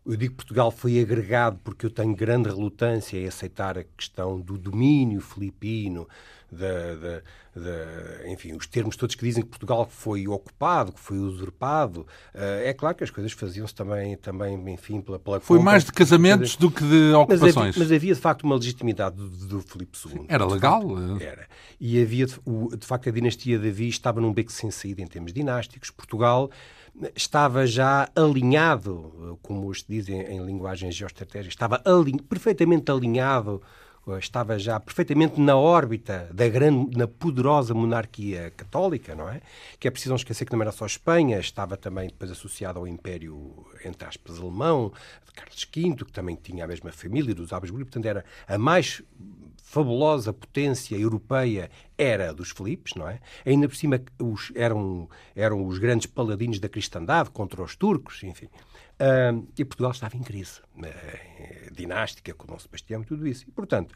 [0.05, 4.39] Eu digo que Portugal foi agregado porque eu tenho grande relutância em aceitar a questão
[4.39, 6.07] do domínio filipino,
[6.55, 7.21] da, da,
[7.55, 12.01] da, enfim, os termos todos que dizem que Portugal foi ocupado, que foi usurpado.
[12.33, 15.83] Uh, é claro que as coisas faziam-se também, também, enfim, pela, pela Foi compra, mais
[15.83, 17.55] de casamentos do que de ocupações.
[17.55, 20.25] Mas havia, mas havia, de facto, uma legitimidade do, do Filipe II.
[20.27, 20.81] Era legal?
[20.81, 21.47] Facto, era.
[21.79, 22.35] E havia, de,
[22.77, 25.91] de facto, a dinastia Davi estava num beco sem saída em termos dinásticos.
[25.91, 26.49] Portugal
[27.15, 33.61] estava já alinhado, como se dizem em linguagem geoestratégica, estava alin perfeitamente alinhado,
[34.19, 39.41] estava já perfeitamente na órbita da grande, na poderosa monarquia católica, não é?
[39.79, 42.87] Que é preciso não esquecer que não era só Espanha, estava também depois associado ao
[42.87, 44.91] Império, entre aspas, alemão,
[45.25, 49.01] de Carlos V, que também tinha a mesma família dos Habsburgo, portanto era a mais
[49.65, 53.19] fabulosa potência europeia era dos Filipes, não é?
[53.45, 58.47] Ainda por cima os, eram, eram os grandes paladinos da cristandade contra os turcos, enfim.
[58.95, 63.45] Uh, e Portugal estava em crise uh, dinástica, com Dom Sebastião e tudo isso.
[63.47, 63.93] E, portanto,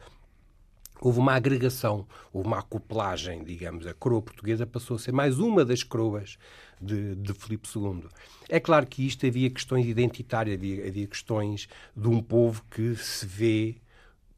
[1.00, 3.88] houve uma agregação, houve uma acoplagem, digamos.
[3.88, 6.38] A coroa portuguesa passou a ser mais uma das coroas
[6.82, 8.04] de, de Filipe II.
[8.50, 13.26] É claro que isto havia questões identitárias, havia, havia questões de um povo que se
[13.26, 13.78] vê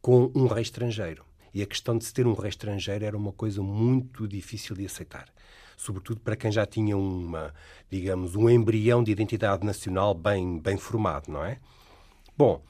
[0.02, 1.26] com um rei estrangeiro.
[1.54, 4.86] E a questão de se ter um rei estrangeiro era uma coisa muito difícil de
[4.86, 5.28] aceitar.
[5.82, 7.52] Sobretudo para quem já tinha uma,
[7.89, 11.58] digamos, um embrião de identidade nacional bem, bem formado, não é?
[12.38, 12.63] Bom,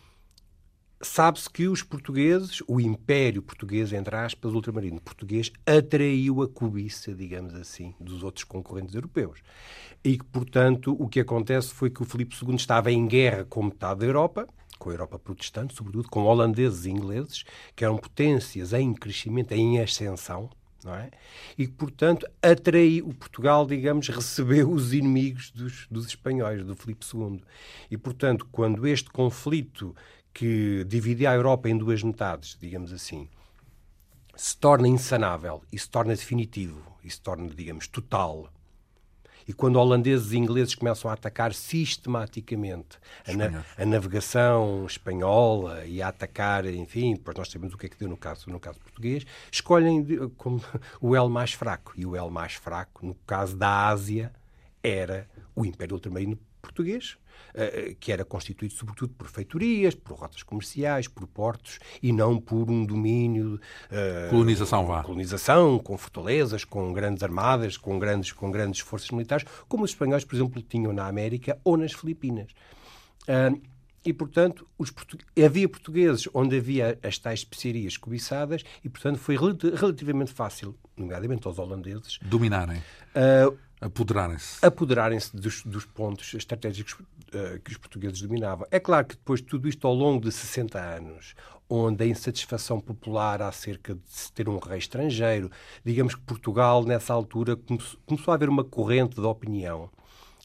[1.02, 7.54] sabe-se que os portugueses, o Império Português, entre aspas, ultramarino português, atraiu a cobiça, digamos
[7.54, 9.40] assim, dos outros concorrentes europeus.
[10.02, 13.64] E que, portanto, o que acontece foi que o Filipe II estava em guerra com
[13.64, 14.48] metade da Europa,
[14.80, 17.44] com a Europa protestante, sobretudo com holandeses e ingleses,
[17.76, 20.50] que eram potências em crescimento, em ascensão,
[20.84, 21.12] não é?
[21.58, 27.42] E portanto, atraiu, o Portugal, digamos, recebeu os inimigos dos, dos espanhóis, do Filipe II.
[27.90, 29.96] E, portanto, quando este conflito
[30.34, 33.28] que dividia a Europa em duas metades, digamos assim,
[34.36, 38.52] se torna insanável e se torna definitivo e se torna, digamos, total
[39.52, 46.02] e quando holandeses e ingleses começam a atacar sistematicamente a, na, a, navegação espanhola e
[46.02, 48.80] a atacar, enfim, depois nós sabemos o que é que deu no caso, no caso
[48.80, 50.64] português, escolhem como
[51.02, 51.92] o elo mais fraco.
[51.98, 54.32] E o elo mais fraco, no caso da Ásia,
[54.82, 57.18] era o Império Ultramarino português,
[58.00, 62.86] que era constituído sobretudo por feitorias, por rotas comerciais, por portos e não por um
[62.86, 63.60] domínio.
[63.92, 65.04] Uh, colonização, vá.
[65.04, 70.24] Colonização, com fortalezas, com grandes armadas, com grandes, com grandes forças militares, como os espanhóis,
[70.24, 72.52] por exemplo, tinham na América ou nas Filipinas.
[74.04, 74.68] E, portanto,
[75.46, 81.60] havia portugueses onde havia as tais especiarias cobiçadas e, portanto, foi relativamente fácil, nomeadamente aos
[81.60, 82.78] holandeses, dominarem.
[82.78, 84.64] Uh, Apoderarem-se.
[84.64, 88.68] Apoderarem-se dos, dos, pontos estratégicos uh, que os portugueses dominavam.
[88.70, 91.34] É claro que depois de tudo isto, ao longo de 60 anos,
[91.68, 95.50] onde a insatisfação popular acerca de se ter um rei estrangeiro,
[95.84, 97.58] digamos que Portugal, nessa altura,
[98.06, 99.90] começou a haver uma corrente de opinião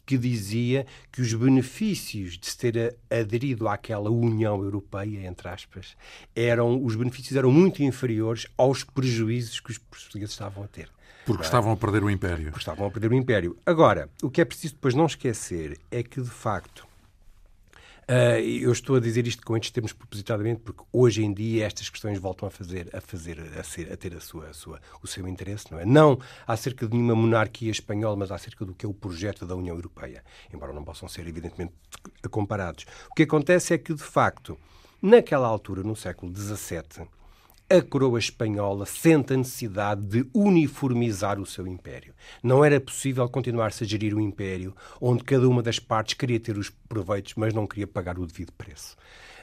[0.07, 5.97] que dizia que os benefícios de se ter aderido àquela União Europeia, entre aspas,
[6.35, 10.96] eram, os benefícios eram muito inferiores aos prejuízos que os portugueses estavam a ter.
[11.27, 12.45] Porque estavam a perder o império.
[12.45, 13.59] Porque estavam a perder o império.
[13.67, 16.87] Agora, o que é preciso depois não esquecer é que, de facto,
[18.09, 21.91] Uh, eu estou a dizer isto com estes termos propositadamente porque hoje em dia estas
[21.91, 25.09] questões voltam a fazer a fazer a, ser, a ter a sua, a sua, o
[25.09, 25.85] seu interesse, não é?
[25.85, 29.75] Não acerca de nenhuma monarquia espanhola, mas acerca do que é o projeto da União
[29.75, 30.23] Europeia,
[30.55, 31.73] embora não possam ser evidentemente
[32.31, 32.87] comparados.
[33.11, 34.57] O que acontece é que de facto
[35.03, 37.09] naquela altura, no século XVII,
[37.69, 42.15] a coroa espanhola sente a necessidade de uniformizar o seu império.
[42.41, 46.57] Não era possível continuar-se a gerir um império onde cada uma das partes queria ter
[46.57, 48.97] os proveitos, mas não queria pagar o devido preço.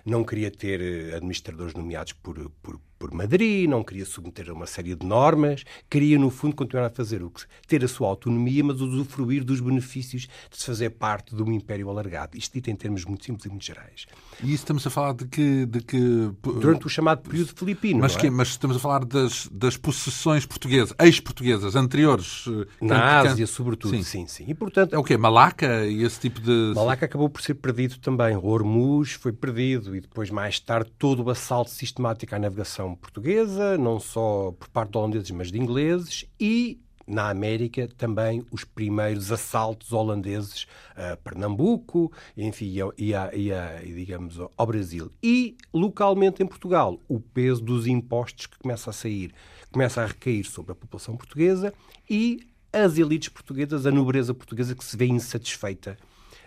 [0.05, 4.65] não queria ter eh, administradores nomeados por, por, por Madrid, não queria submeter a uma
[4.65, 8.63] série de normas, queria, no fundo, continuar a fazer o que ter a sua autonomia,
[8.63, 12.37] mas usufruir dos benefícios de se fazer parte de um império alargado.
[12.37, 14.05] Isto dito em termos muito simples e muito gerais.
[14.41, 15.65] E isso estamos a falar de que.
[15.65, 16.31] De que...
[16.41, 17.99] Durante o chamado período filipino.
[17.99, 18.29] Mas, é?
[18.29, 22.45] mas estamos a falar das, das possessões portuguesas, ex-portuguesas, anteriores.
[22.47, 23.97] Eh, Na Ásia, sobretudo.
[23.97, 24.27] Sim, sim.
[24.27, 24.45] sim.
[24.47, 25.17] E, portanto, é o quê?
[25.17, 26.71] Malaca e esse tipo de.
[26.73, 28.37] Malaca acabou por ser perdido também.
[28.37, 33.99] Hormuz foi perdido e depois, mais tarde, todo o assalto sistemático à navegação portuguesa, não
[33.99, 39.91] só por parte de holandeses, mas de ingleses, e na América também os primeiros assaltos
[39.91, 45.11] holandeses a Pernambuco, enfim, e, a, e, a, digamos ao Brasil.
[45.21, 49.33] E localmente em Portugal, o peso dos impostos que começa a sair,
[49.71, 51.73] começa a recair sobre a população portuguesa
[52.09, 55.97] e as elites portuguesas, a nobreza portuguesa que se vê insatisfeita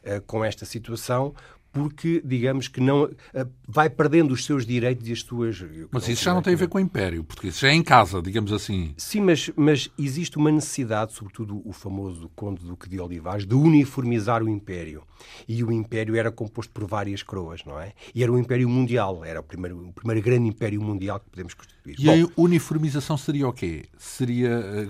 [0.02, 1.35] uh, com esta situação,
[1.76, 5.62] porque, digamos que não eh, vai perdendo os seus direitos e as suas.
[5.90, 7.82] Mas isso já não tem a ver com o Império, porque isso já é em
[7.82, 8.94] casa, digamos assim.
[8.96, 14.42] Sim, mas, mas existe uma necessidade, sobretudo o famoso Conde Duque de Olivais, de uniformizar
[14.42, 15.02] o Império.
[15.46, 17.92] E o Império era composto por várias coroas, não é?
[18.14, 21.52] E era o Império Mundial, era o primeiro, o primeiro grande Império Mundial que podemos
[21.87, 23.85] E Bom, a uniformização seria o quê?
[23.99, 24.88] Seria, eh,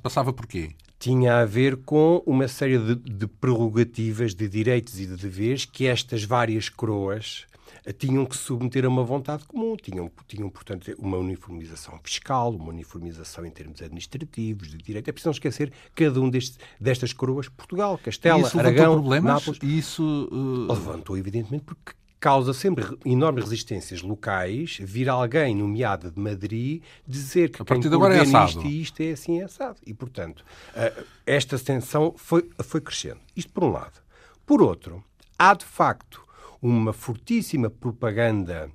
[0.00, 0.70] passava por quê?
[0.98, 5.86] tinha a ver com uma série de, de, prerrogativas, de direitos e de deveres que
[5.86, 7.46] estas várias coroas
[7.84, 9.76] eh, tinham que submeter a uma vontade comum.
[9.76, 15.08] Tinham, tinham, portanto, uma uniformização fiscal, uma uniformização em termos administrativos, de direito.
[15.08, 19.46] É preciso não esquecer cada um destes, destas coroas, Portugal, Castela, isso Aragão, problemas?
[19.46, 19.60] Nápoles.
[19.62, 20.72] Isso uh...
[20.72, 27.62] levantou, evidentemente, porque causa sempre enormes resistências locais vir alguém nomeado de Madrid dizer que
[27.62, 28.48] a partir de agora é assado.
[28.48, 29.78] isto e isto é assim é assado.
[29.86, 33.20] E, portanto, eh, esta tensão foi, foi crescendo.
[33.36, 34.00] Isto por um lado.
[34.44, 35.04] Por outro,
[35.38, 36.26] há de facto
[36.60, 38.70] uma fortíssima propaganda,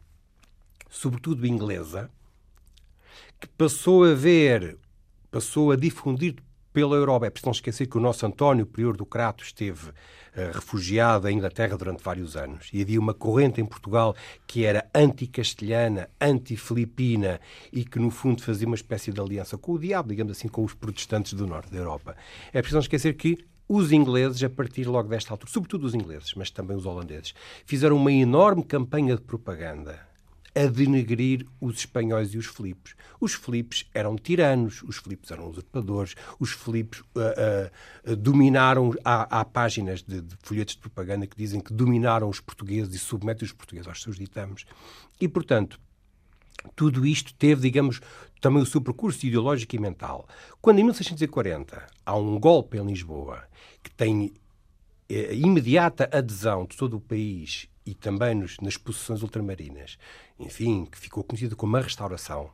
[0.89, 2.09] sobretudo inglesa,
[3.39, 4.77] que passou a ver,
[5.29, 6.35] passou a difundir
[6.73, 7.27] pela Europa.
[7.27, 9.93] É preciso não esquecer que o nosso António, prior do Crato, esteve uh,
[10.53, 12.69] refugiado em Inglaterra durante vários anos.
[12.73, 14.15] E havia uma corrente em Portugal
[14.47, 17.39] que era anti-castelhana, anti-filipina
[17.71, 20.63] e que, no fundo, fazia uma espécie de aliança com o diabo, digamos assim, com
[20.63, 22.15] os protestantes do norte da Europa.
[22.49, 23.37] É preciso não esquecer que
[23.69, 27.33] os ingleses, a partir logo desta altura, sobretudo os ingleses, mas também os holandeses,
[27.65, 30.12] fizeram uma enorme campanha de propaganda
[30.55, 32.95] a denegrir os espanhóis e os filipos.
[33.19, 38.93] Os filipos eram tiranos, os filipos eram usurpadores, os filipos uh, uh, dominaram.
[39.03, 42.99] Há, há páginas de, de, folhetos de propaganda que dizem que dominaram os portugueses e
[42.99, 44.65] submetem os portugueses aos seus ditames.
[45.19, 45.79] E, portanto,
[46.75, 47.99] tudo isto teve, digamos,
[48.39, 50.27] também o seu percurso ideológico e mental.
[50.61, 53.43] Quando em 1640 há um golpe em Lisboa
[53.81, 54.33] que tem
[55.09, 59.97] eh, imediata adesão de todo o país e também nos, nas possessões ultramarinas,
[60.39, 62.49] enfim, que ficou conhecido como a restauração,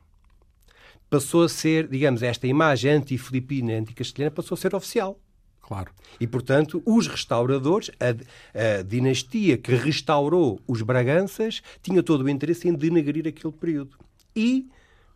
[1.09, 5.19] passou a ser, digamos, esta imagem anti-filipina, anti-castelhana, passou a ser oficial.
[5.61, 5.91] Claro.
[6.19, 12.67] E, portanto, os restauradores, a, a, dinastia que restaurou os Braganças, tinha todo o interesse
[12.67, 13.97] em denegrir aquele período.
[14.35, 14.67] E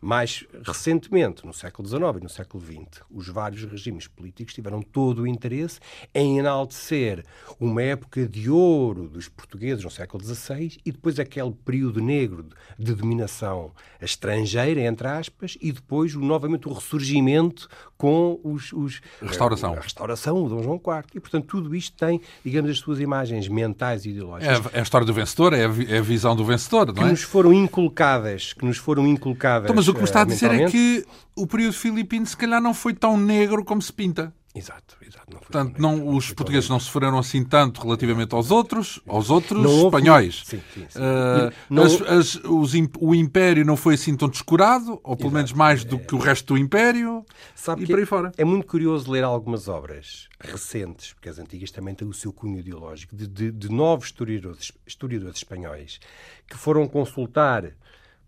[0.04, 5.22] mais recentemente, no século XIX e no século XX, os vários regimes políticos tiveram todo
[5.22, 5.80] o interesse
[6.14, 7.24] em enaltecer
[7.58, 12.46] uma época de ouro dos portugueses no século XVI e depois aquele período negro
[12.78, 19.72] de dominação estrangeira, entre aspas, e depois novamente o ressurgimento com os, os restauração.
[19.72, 21.06] A, restauração, o Dom João IV.
[21.14, 24.58] E, portanto, tudo isto tem, digamos, as suas imagens mentais e ideológicas.
[24.58, 27.02] É a, é a história do vencedor, é a, é a, visão do vencedor, não
[27.02, 27.06] é?
[27.06, 30.24] Que nos foram inculcadas, que nos foram inculcadas então, mas o que me está a
[30.24, 31.04] dizer é que
[31.36, 34.32] o período filipino se calhar não foi tão negro como se pinta.
[34.56, 35.32] Exato, exato.
[35.32, 40.42] Não Portanto, não, os portugueses não sofreram assim tanto relativamente aos outros, aos outros espanhóis.
[40.44, 40.98] Sim, sim, sim.
[41.00, 41.82] Uh, não...
[41.82, 45.34] as, as, os, o Império não foi assim tão descurado, ou pelo exato.
[45.34, 48.30] menos mais do que o resto do Império, Sabe e por aí fora.
[48.36, 52.60] É muito curioso ler algumas obras recentes, porque as antigas também têm o seu cunho
[52.60, 55.98] ideológico, de, de, de novos historiadores, historiadores espanhóis
[56.46, 57.72] que foram consultar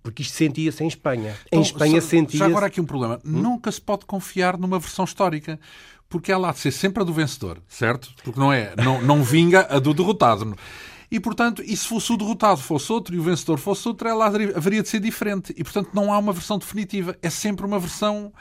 [0.06, 1.32] porque isto sentia-se em Espanha.
[1.46, 2.38] Em então, Espanha sentia-se...
[2.38, 3.20] Já agora aqui um problema.
[3.24, 3.42] Hum?
[3.42, 5.58] Nunca se pode confiar numa versão histórica,
[6.08, 8.10] porque ela há de ser sempre a do vencedor, certo?
[8.22, 10.54] Porque não é, não, não vinga a do derrotado.
[11.10, 14.26] E, portanto, e se fosse o derrotado fosse outro e o vencedor fosse outro, ela
[14.26, 15.52] haveria de ser diferente.
[15.56, 17.16] E, portanto, não há uma versão definitiva.
[17.20, 18.32] É sempre uma versão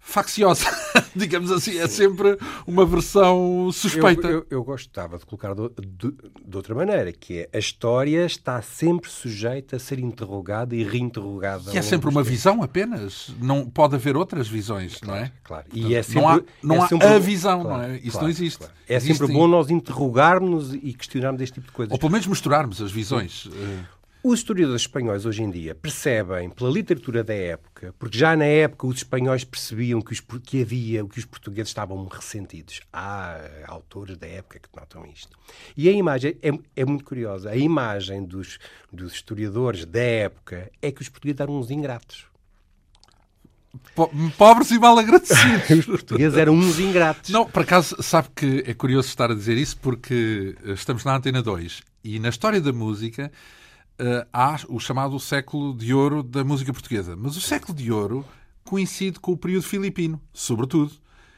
[0.00, 0.66] facciosa,
[1.14, 4.26] digamos assim, é sempre uma versão suspeita.
[4.26, 6.12] Eu, eu, eu gostava de colocar de, de,
[6.44, 11.72] de, outra maneira, que é a história está sempre sujeita a ser interrogada e reinterrogada.
[11.72, 15.32] E é sempre uma visão apenas, não pode haver outras visões, claro, não é?
[15.44, 15.66] Claro.
[15.72, 17.96] E é sempre, não há, não é sempre, há a visão, claro, não é?
[17.98, 18.64] Isso claro, não existe.
[18.88, 21.92] É existe sempre bom nós interrogarmos e questionarmos este tipo de coisas.
[21.92, 23.48] Ou pelo menos misturarmos as visões.
[24.22, 28.86] Os historiadores espanhóis hoje em dia percebem, pela literatura da época, porque já na época
[28.86, 32.82] os espanhóis percebiam que, os, que havia, que os portugueses estavam ressentidos.
[32.92, 35.38] Há autores da época que notam isto.
[35.74, 37.48] E a imagem é, é muito curiosa.
[37.48, 38.58] A imagem dos,
[38.92, 42.26] dos historiadores da época é que os portugueses eram uns ingratos.
[44.36, 45.70] Pobres e mal agradecidos.
[45.78, 47.30] Os portugueses eram uns ingratos.
[47.30, 51.40] Não, por acaso, sabe que é curioso estar a dizer isso porque estamos na Antena
[51.40, 53.30] 2 e na história da música
[54.00, 57.14] uh, há o chamado século de ouro da música portuguesa.
[57.16, 58.24] Mas o século de ouro
[58.64, 60.92] coincide com o período filipino, sobretudo.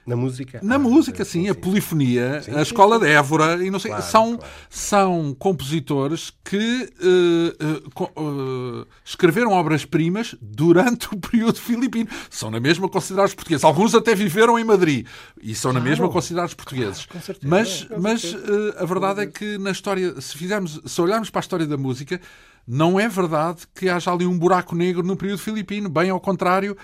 [0.05, 0.59] Na música?
[0.63, 3.79] Na ah, música, sim, sim, a polifonia, sim, a escola sim, de Évora, e não
[3.79, 4.53] sei, claro, são, claro.
[4.69, 12.11] são compositores que uh, uh, uh, escreveram obras-primas durante o período filipino.
[12.29, 13.65] São na mesma considerados portugueses.
[13.65, 15.07] Alguns até viveram em Madrid
[15.41, 15.85] e são claro.
[15.85, 17.07] na mesma considerados portugueses.
[17.21, 18.37] Certeza, mas mas
[18.79, 22.21] a verdade é que na história, se fizermos, se olharmos para a história da música,
[22.67, 25.89] não é verdade que haja ali um buraco negro no período filipino.
[25.89, 26.77] Bem ao contrário,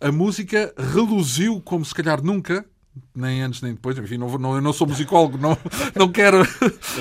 [0.00, 2.64] a música reluziu como se calhar nunca,
[3.14, 3.96] nem antes nem depois.
[3.98, 5.56] Enfim, não, não, eu não sou musicólogo, não,
[5.94, 6.44] não quero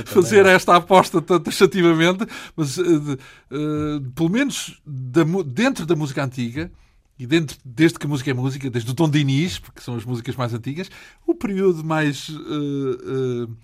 [0.05, 6.71] fazer esta aposta taxativamente, mas uh, uh, pelo menos da, dentro da música antiga.
[7.19, 10.05] E dentro, desde que a música é música, desde o Dom Dinis, porque são as
[10.05, 10.88] músicas mais antigas,
[11.25, 13.57] o período mais uh,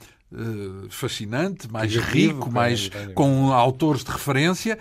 [0.89, 4.79] fascinante, mais rico, mais com autores de referência.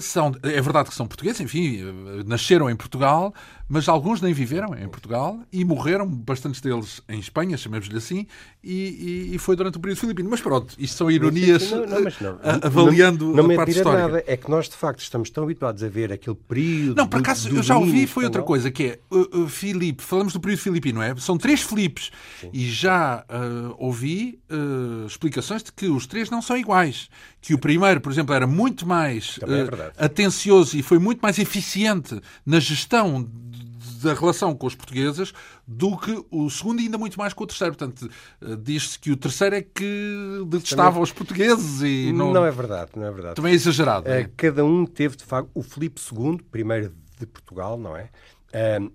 [0.00, 1.80] São, é verdade que são portugueses, enfim,
[2.24, 3.34] nasceram em Portugal,
[3.68, 8.26] mas alguns nem viveram em Portugal e morreram, bastantes deles em Espanha, chamemos-lhe assim,
[8.62, 10.30] e, e, foi durante o período filipino.
[10.30, 14.02] Mas pronto, isto são ironias não, não, não, avaliando não, não a parte histórica.
[14.02, 16.96] Nada, é que nós, de facto, estamos tão habituados a ver aquele período...
[16.96, 20.32] Não, por acaso, eu já ouvi, foi outra coisa, que é, uh, uh, Filipe, falamos
[20.32, 21.14] do período filipino, é?
[21.16, 22.50] São três Filipes, Sim.
[22.52, 24.38] e já uh, ouvi
[25.06, 27.08] explicações de que os três não são iguais.
[27.40, 32.20] Que o primeiro, por exemplo, era muito mais é atencioso e foi muito mais eficiente
[32.44, 33.28] na gestão
[33.96, 35.32] da relação com os portugueses
[35.66, 37.74] do que o segundo e ainda muito mais com o terceiro.
[37.74, 38.10] Portanto,
[38.42, 41.02] eh, diz-se que o terceiro é que detestava Também...
[41.02, 42.32] os portugueses e não...
[42.32, 43.34] Não é verdade, não é verdade.
[43.34, 44.08] Também é exagerado.
[44.08, 44.28] É?
[44.36, 48.10] Cada um teve, de facto, o Filipe II, primeiro de Portugal, não é?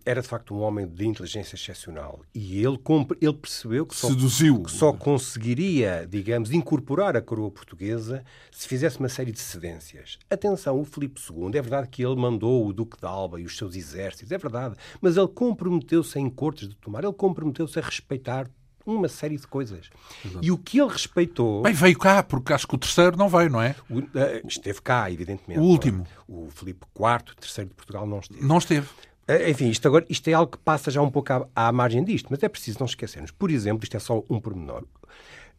[0.05, 2.79] Era de facto um homem de inteligência excepcional e ele,
[3.19, 9.09] ele percebeu que só, que só conseguiria, digamos, incorporar a coroa portuguesa se fizesse uma
[9.09, 10.17] série de cedências.
[10.29, 13.57] Atenção, o Filipe II, é verdade que ele mandou o Duque de Alba e os
[13.57, 18.49] seus exércitos, é verdade, mas ele comprometeu-se em cortes de tomar, ele comprometeu-se a respeitar
[18.85, 19.89] uma série de coisas.
[20.25, 20.43] Exato.
[20.43, 21.61] E o que ele respeitou.
[21.61, 23.75] Bem, veio cá, porque acho que o terceiro não veio, não é?
[23.89, 25.59] O, uh, esteve cá, evidentemente.
[25.59, 26.03] O último.
[26.03, 26.21] É?
[26.27, 28.43] O Filipe IV, terceiro de Portugal, não esteve.
[28.43, 28.87] Não esteve.
[29.27, 32.03] Eh, enfim, isto, agora, isto é algo que passa já um pouco à, à margem
[32.03, 33.31] disto, mas é preciso não esquecermos.
[33.31, 34.83] Por exemplo, isto é só um pormenor.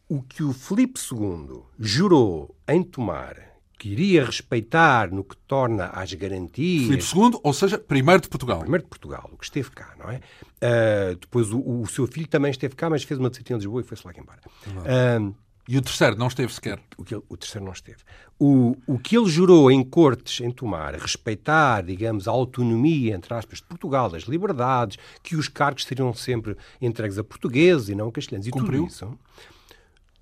[0.07, 6.13] O que o Filipe II jurou em tomar que iria respeitar no que torna as
[6.13, 6.83] garantias.
[6.83, 8.59] Filipe II, ou seja, primeiro de Portugal.
[8.59, 10.21] Primeiro de Portugal, o que esteve cá, não é?
[10.61, 13.81] Uh, depois o, o, seu filho também esteve cá, mas fez uma decisão de Lisboa
[13.81, 14.39] e foi-se lá embora.
[14.67, 15.35] Uh,
[15.67, 16.79] e o terceiro não esteve sequer?
[16.97, 17.99] O, que ele, o terceiro não esteve.
[18.37, 23.59] O, o que ele jurou em cortes em tomar, respeitar, digamos, a autonomia, entre aspas,
[23.59, 28.11] de Portugal, das liberdades, que os cargos seriam sempre entregues a portugueses e não a
[28.11, 28.81] castelhanos, e Cumpriu.
[28.83, 29.19] tudo isso.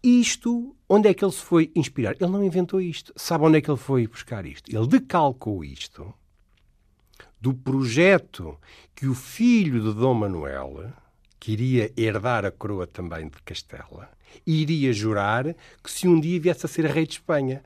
[0.03, 2.15] Isto, onde é que ele se foi inspirar?
[2.19, 3.13] Ele não inventou isto.
[3.15, 4.75] Sabe onde é que ele foi buscar isto?
[4.75, 6.13] Ele decalcou isto
[7.39, 8.55] do projeto
[8.95, 10.93] que o filho de Dom Manuel,
[11.41, 14.07] que iria herdar a coroa também de Castela,
[14.45, 17.63] iria jurar que se um dia viesse a ser rei de Espanha.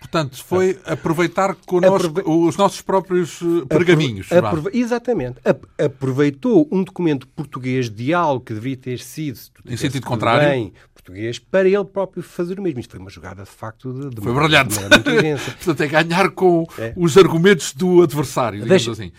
[0.00, 2.22] Portanto, foi aproveitar connosco Aprove...
[2.26, 4.30] os nossos próprios eh, pergaminhos.
[4.30, 4.68] Aprove...
[4.76, 5.36] Exatamente.
[5.78, 11.38] Aproveitou um documento português de algo que deveria ter sido, em sentido contrário, bem, português,
[11.38, 12.80] para ele próprio fazer o mesmo.
[12.80, 14.74] Isto foi uma jogada, de facto, de, de Foi brilhante.
[15.64, 16.92] Portanto, é ganhar com é.
[16.96, 19.12] os argumentos do adversário, digamos Deixe, assim.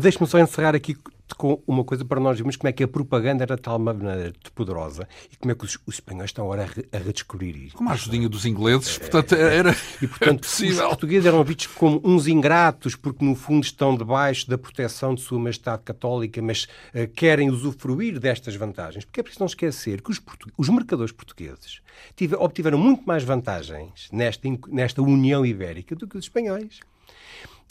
[0.00, 0.96] Deixe-me só encerrar aqui
[1.34, 4.32] com uma coisa para nós vermos como é que a propaganda era de tal maneira
[4.32, 7.76] de poderosa e como é que os, os espanhóis estão agora a, redescobrir isto.
[7.76, 10.84] Como a ajudinha dos ingleses, é, portanto, era E, portanto, possível.
[10.84, 15.20] os portugueses eram vistos como uns ingratos porque, no fundo, estão debaixo da proteção de
[15.20, 16.64] sua majestade católica, mas
[16.94, 19.04] uh, querem usufruir destas vantagens.
[19.04, 20.20] Porque é preciso não esquecer que os,
[20.56, 21.80] os mercadores portugueses
[22.16, 26.80] tive, obtiveram muito mais vantagens nesta, nesta União Ibérica do que os espanhóis.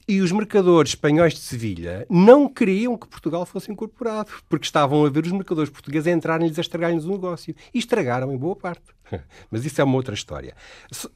[0.10, 5.10] E os mercadores espanhóis de Sevilha não queriam que Portugal fosse incorporado, porque estavam a
[5.10, 7.54] ver os mercadores portugueses entrarem-lhes a estragar-lhes o negócio.
[7.74, 8.86] E estragaram em boa parte.
[9.52, 10.56] Mas isso é uma outra história.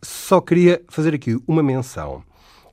[0.02, 2.22] Só queria fazer aqui uma menção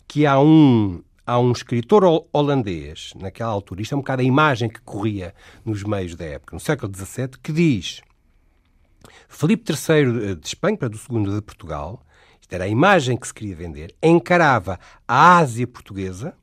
[0.09, 2.03] que há um, há um escritor
[2.33, 5.33] holandês, naquela altura, isto é um bocado a imagem que corria
[5.65, 8.01] nos meios da época, no século XVII, que diz
[9.29, 12.03] Filipe III de Espanha, para do segundo de Portugal,
[12.55, 16.35] era a imagem que se queria vender, encarava a Ásia portuguesa,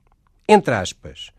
[0.48, 1.32] entre aspas,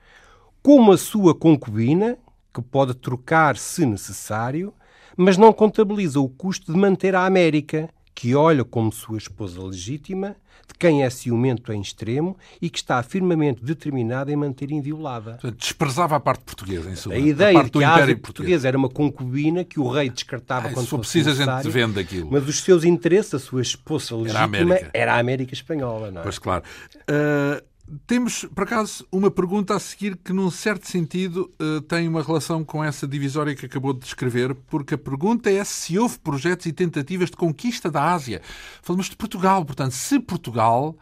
[0.62, 2.18] como a sua concubina,
[2.52, 4.72] que pode trocar se necessário,
[5.16, 10.34] mas não contabiliza o custo de manter a América, que olha como sua esposa legítima,
[10.66, 15.32] de quem é ciumento em extremo e que está firmemente determinada em manter inviolada.
[15.32, 17.14] Portanto, desprezava a parte portuguesa, em suma.
[17.14, 20.68] A ideia a de que a Ásia portuguesa era uma concubina que o rei descartava
[20.68, 22.30] ah, quando fosse precisa, a gente vende aquilo.
[22.32, 26.10] Mas os seus interesses, a sua esposa legítima, era a América, era a América Espanhola,
[26.10, 26.24] não é?
[26.24, 26.64] Pois claro.
[27.02, 27.76] Uh...
[28.05, 32.64] Temos, por acaso, uma pergunta a seguir que, num certo sentido, eh, tem uma relação
[32.64, 36.72] com essa divisória que acabou de descrever, porque a pergunta é se houve projetos e
[36.72, 38.43] tentativas de conquista da Ásia.
[38.82, 40.97] Falamos de Portugal, portanto, se Portugal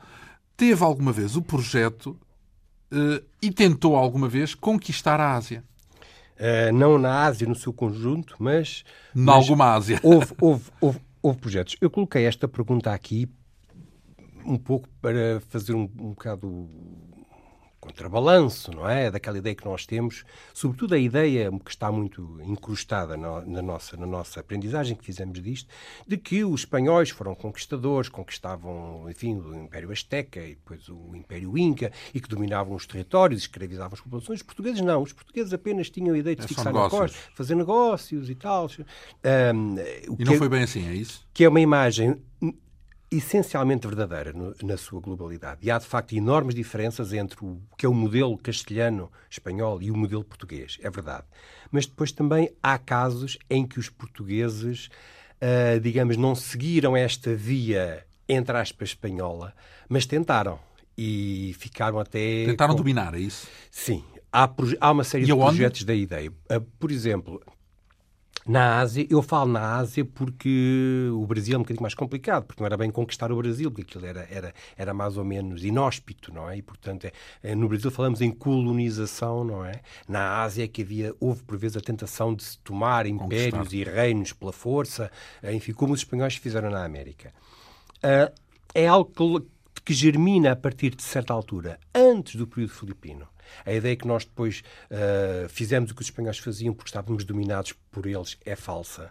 [0.59, 2.19] teve alguma vez o projeto
[2.93, 5.65] uh, e tentou alguma vez conquistar a Ásia.
[6.37, 8.85] Uh, não na Ásia no seu conjunto, mas.
[9.17, 9.99] Em alguma Ásia.
[10.03, 11.77] Houve, houve, houve, houve projetos.
[11.81, 13.27] Eu coloquei esta pergunta aqui
[14.45, 16.69] um pouco para fazer um, um bocado
[17.85, 19.11] contrabalanço, não é?
[19.11, 20.25] Daquela ideia que nós temos,
[20.55, 25.41] sobretudo a ideia que está muito incrustada na, na, nossa, na nossa aprendizagem que fizemos
[25.43, 25.69] disto,
[26.07, 31.59] de que os espanhóis foram conquistadores, conquistavam, enfim, o Império Azteca e depois o Império
[31.59, 34.41] Inca e que dominavam os territórios, escravizavam as populações.
[34.41, 37.55] Os portugueses não, os portugueses apenas tinham a ideia de é fixar na costa, fazer
[37.55, 38.65] negócios e tal.
[38.65, 39.77] Um,
[40.19, 41.27] e não é, foi bem assim, é isso?
[41.35, 42.19] Que é uma imagem
[43.17, 45.61] essencialmente verdadeira no, na sua globalidade.
[45.63, 49.91] E há, de facto, enormes diferenças entre o que é o modelo castelhano, espanhol e
[49.91, 50.79] o modelo português.
[50.83, 51.25] É verdade.
[51.71, 54.89] Mas depois também há casos em que os portugueses,
[55.41, 59.55] uh, digamos, não seguiram esta via, entre aspas, espanhola,
[59.89, 60.59] mas tentaram.
[60.97, 62.45] E ficaram até.
[62.47, 62.79] Tentaram com...
[62.79, 63.49] dominar, é isso?
[63.71, 64.05] Sim.
[64.33, 64.49] Há,
[64.81, 66.31] há uma série e de projetos da ideia.
[66.31, 67.41] Uh, por exemplo,
[68.47, 72.63] na Ásia, eu falo na Ásia porque o Brasil é um bocadinho mais complicado, porque
[72.63, 76.33] não era bem conquistar o Brasil, porque aquilo era, era, era mais ou menos inóspito,
[76.33, 76.59] não é?
[76.59, 79.81] E, portanto, é, é, no Brasil falamos em colonização, não é?
[80.07, 83.83] Na Ásia é que havia, houve por vezes a tentação de se tomar impérios e
[83.83, 85.11] reinos pela força,
[85.43, 87.33] enfim, como os espanhóis fizeram na América.
[87.99, 88.31] Uh,
[88.75, 89.49] é algo que,
[89.87, 93.27] que germina a partir de certa altura, antes do período filipino.
[93.65, 97.73] A ideia que nós depois uh, fizemos o que os espanhóis faziam porque estávamos dominados
[97.91, 99.11] por eles é falsa.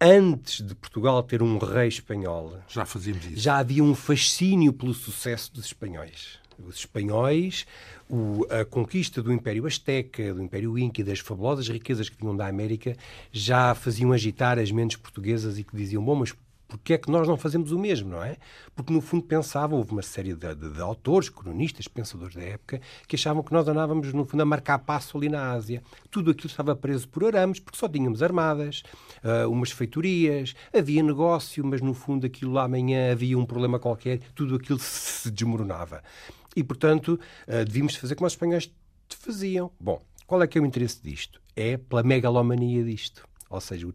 [0.00, 3.36] Antes de Portugal ter um rei espanhol, já fazíamos isso.
[3.36, 6.40] Já havia um fascínio pelo sucesso dos espanhóis.
[6.58, 7.66] Os espanhóis,
[8.10, 12.36] o, a conquista do Império Azteca, do Império Inca e das fabulosas riquezas que vinham
[12.36, 12.96] da América
[13.30, 16.34] já faziam agitar as mentes portuguesas e que diziam: bom, mas
[16.72, 18.38] porque é que nós não fazemos o mesmo, não é?
[18.74, 22.80] Porque, no fundo, pensavam, houve uma série de, de, de, autores, cronistas, pensadores da época,
[23.06, 25.82] que achavam que nós andávamos, no fundo, a marcar passo ali na Ásia.
[26.10, 28.82] Tudo aquilo estava preso por arames, porque só tínhamos armadas,
[29.22, 34.20] uh, umas feitorias, havia negócio, mas, no fundo, aquilo lá amanhã havia um problema qualquer,
[34.34, 36.02] tudo aquilo se desmoronava.
[36.56, 38.72] E, portanto, uh, devíamos fazer como os espanhóis
[39.10, 39.70] faziam.
[39.78, 41.38] Bom, qual é que é o interesse disto?
[41.54, 43.28] É pela megalomania disto.
[43.52, 43.86] Ou seja,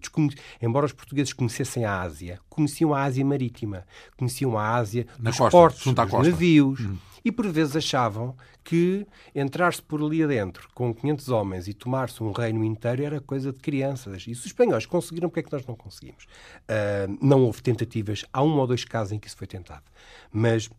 [0.61, 3.85] embora os portugueses conhecessem a Ásia, conheciam a Ásia marítima,
[4.15, 6.79] conheciam a Ásia Na dos costa, portos, dos navios.
[6.79, 6.97] Hum.
[7.25, 9.05] E por vezes achavam que
[9.35, 13.59] entrar-se por ali adentro com 500 homens e tomar-se um reino inteiro era coisa de
[13.59, 14.23] crianças.
[14.27, 16.23] E se os espanhóis conseguiram, porque é que nós não conseguimos?
[16.23, 18.23] Uh, não houve tentativas.
[18.31, 19.83] Há um ou dois casos em que isso foi tentado.
[20.31, 20.69] Mas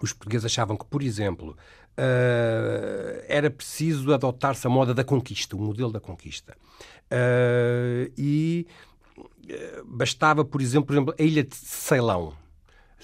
[0.00, 1.56] os portugueses achavam que, por exemplo,
[1.98, 6.56] uh, era preciso adotar-se a moda da conquista, o modelo da conquista.
[7.10, 8.66] Uh, e
[9.48, 12.32] eh, bastava, por exemplo, por exemplo, a ilha de Ceilão,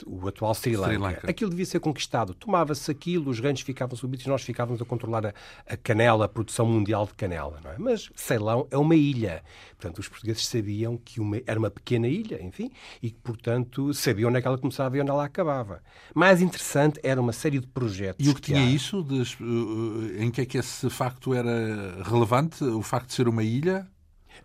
[0.06, 0.88] o atual Sri Lanka.
[0.88, 1.30] Sri Lanka.
[1.30, 2.34] Aquilo devia ser conquistado.
[2.34, 5.34] Tomava-se aquilo, os reinos ficavam subidos e nós ficávamos a controlar a,
[5.66, 7.60] a canela, a produção mundial de canela.
[7.62, 7.76] Não é?
[7.78, 9.42] Mas Ceilão é uma ilha.
[9.78, 12.70] Portanto, os portugueses sabiam que uma, era uma pequena ilha, enfim,
[13.02, 15.82] e que, portanto, sabiam onde é que ela começava e onde ela acabava.
[16.14, 18.26] Mais interessante era uma série de projetos.
[18.26, 18.70] E o que, que tinha há...
[18.70, 19.02] isso?
[19.02, 22.62] De, eh, em que é que esse facto era relevante?
[22.64, 23.86] O facto de ser uma ilha?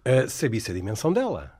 [0.06, 1.54] Uh, Sabia-se a dimensão dela.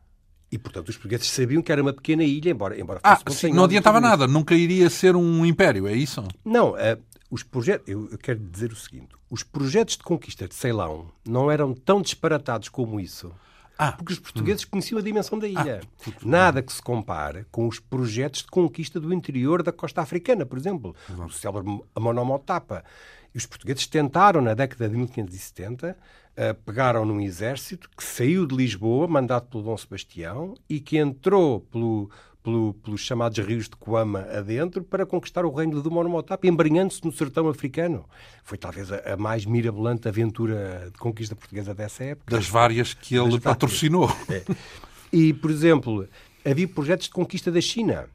[0.56, 3.48] E, portanto, os portugueses sabiam que era uma pequena ilha, embora, embora ah, fosse...
[3.48, 6.24] Ah, sim, não adiantava nada, nunca iria ser um império, é isso?
[6.46, 6.98] Não, uh,
[7.30, 7.86] os projetos...
[7.90, 9.10] Eu, eu, quero dizer o seguinte.
[9.30, 13.34] Os projetos de conquista de Ceilão não eram tão disparatados como isso.
[13.78, 14.68] Ah, porque os portugueses hum.
[14.72, 15.82] conheciam a dimensão da ilha.
[15.84, 20.46] Ah, Nada que se compare com os projetos de conquista do interior da costa africana,
[20.46, 20.96] por exemplo.
[21.10, 21.26] Exato.
[21.26, 22.82] O célebre Monomotapa.
[23.34, 26.25] E os portugueses tentaram, na década de 1570, uh,
[26.66, 32.10] pegaram num exército que saiu de Lisboa, mandado pelo Dom Sebastião, e que entrou pelo,
[32.44, 37.12] pelo, pelos chamados rios de Coama adentro para conquistar o reino do Monomotapa, embrenhando-se no
[37.12, 38.06] sertão africano.
[38.44, 42.36] Foi talvez a, a, mais mirabolante aventura de conquista portuguesa dessa época.
[42.36, 44.10] Das várias que ele patrocinou.
[44.30, 44.44] É.
[45.12, 46.08] E, por exemplo,
[46.44, 48.08] havia projetos de conquista da China.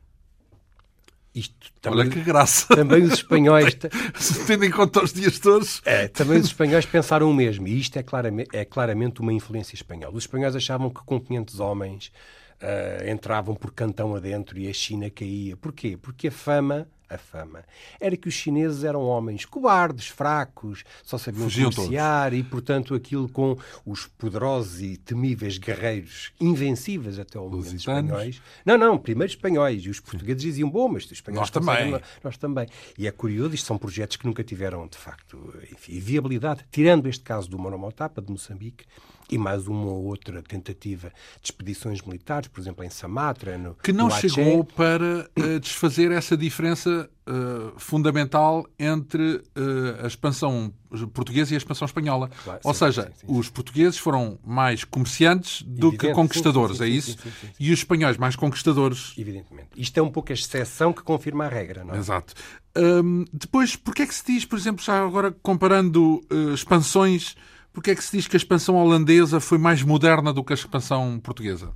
[1.35, 2.75] Isto também, Olha que graça.
[2.75, 3.75] Também os espanhóis.
[4.47, 5.81] Tendo em conta os dias todos.
[5.85, 7.69] É, também os espanhóis pensaram o mesmo.
[7.69, 10.17] E isto é claramente, é claramente uma influência espanhola.
[10.17, 12.13] Os espanhóis achavam que com 500 homens
[12.61, 15.57] uh, entravam por cantão adentro e a China caía.
[15.57, 15.97] Porquê?
[15.97, 17.65] Porque a fama a fama
[18.01, 21.91] era que os chineses eram homens cobardes, fracos, só sabiam Fugiam todos.
[22.33, 28.41] e, portanto, aquilo com os poderosos e temíveis guerreiros, invencíveis até ao momento espanhóis.
[28.65, 29.85] Não, não, primeiro espanhóis.
[29.85, 32.01] E os portugueses diziam, bom, mas os espanhóis nós também.
[32.23, 32.69] Nós também.
[32.97, 36.65] E é curioso, isto são projetos que nunca tiveram, de facto, enfim, viabilidade.
[36.71, 38.85] Tirando este caso do Monomotapa, de Moçambique,
[39.31, 43.93] e mais uma ou outra tentativa de expedições militares, por exemplo, em Samatra, no Que
[43.93, 50.73] não no chegou para uh, desfazer essa diferença uh, fundamental entre uh, a expansão
[51.13, 52.31] portuguesa e a expansão espanhola.
[52.43, 56.81] Claro, Ou sim, seja, sim, sim, os portugueses foram mais comerciantes do Evidente, que conquistadores,
[56.81, 57.17] é isso?
[57.59, 59.15] E os espanhóis mais conquistadores.
[59.17, 59.69] Evidentemente.
[59.77, 61.99] Isto é um pouco a exceção que confirma a regra, não é?
[61.99, 62.35] Exato.
[62.77, 66.21] Um, depois, porquê é que se diz, por exemplo, já agora comparando
[66.53, 67.37] expansões
[67.73, 70.55] Porquê é que se diz que a expansão holandesa foi mais moderna do que a
[70.55, 71.73] expansão portuguesa?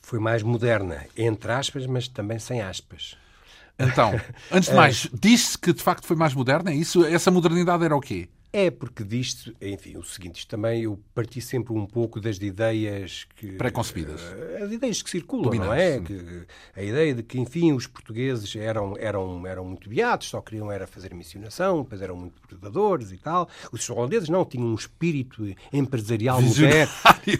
[0.00, 3.16] Foi mais moderna, entre aspas, mas também sem aspas.
[3.78, 4.20] Então,
[4.50, 6.70] antes de mais, disse que de facto foi mais moderna?
[6.70, 8.28] É isso, essa modernidade era o quê?
[8.56, 13.26] É, porque disto, enfim, o seguinte, isto também eu parti sempre um pouco das ideias
[13.34, 13.48] que.
[13.54, 14.20] Pré-concebidas.
[14.20, 16.00] Uh, as ideias que circulam, Dominantes, não é?
[16.00, 16.46] Que,
[16.76, 20.86] a ideia de que, enfim, os portugueses eram, eram, eram muito beatos, só queriam era
[20.86, 23.48] fazer missionação, depois eram muito predadores e tal.
[23.72, 26.92] Os holandeses não, tinham um espírito empresarial moderno,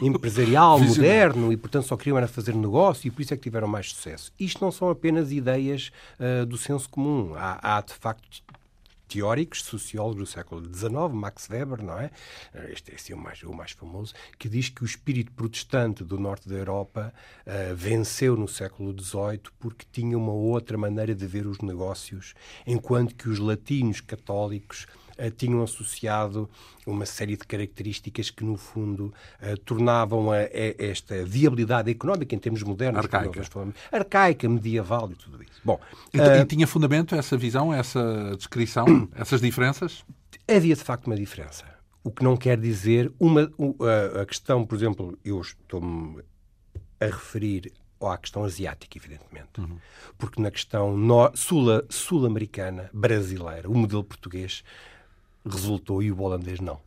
[0.02, 3.68] empresarial moderno e, portanto, só queriam era fazer negócio e por isso é que tiveram
[3.68, 4.32] mais sucesso.
[4.36, 7.34] Isto não são apenas ideias uh, do senso comum.
[7.36, 8.42] Há, há, de facto,
[9.08, 12.10] teóricos, sociólogos do século XIX, Max Weber, não é?
[12.70, 16.18] Este é assim, o, mais, o mais famoso, que diz que o espírito protestante do
[16.18, 17.12] norte da Europa
[17.46, 22.34] uh, venceu no século XVIII porque tinha uma outra maneira de ver os negócios,
[22.66, 24.86] enquanto que os latinos católicos
[25.36, 26.48] tinham associado
[26.86, 30.48] uma série de características que, no fundo, uh, tornavam a, a,
[30.78, 35.60] esta viabilidade económica em termos modernos, arcaica, falamos, arcaica medieval e tudo isso.
[35.64, 35.80] Bom,
[36.12, 40.04] e, uh, e tinha fundamento essa visão, essa descrição, essas diferenças?
[40.48, 41.64] Havia, de facto, uma diferença.
[42.02, 43.50] O que não quer dizer uma,
[44.20, 46.22] a questão, por exemplo, eu estou-me
[47.00, 49.58] a referir à questão asiática, evidentemente.
[49.58, 49.78] Uhum.
[50.18, 50.96] Porque na questão
[51.88, 54.62] sul-americana, brasileira, o modelo português
[55.44, 56.78] resultou e o holandês não.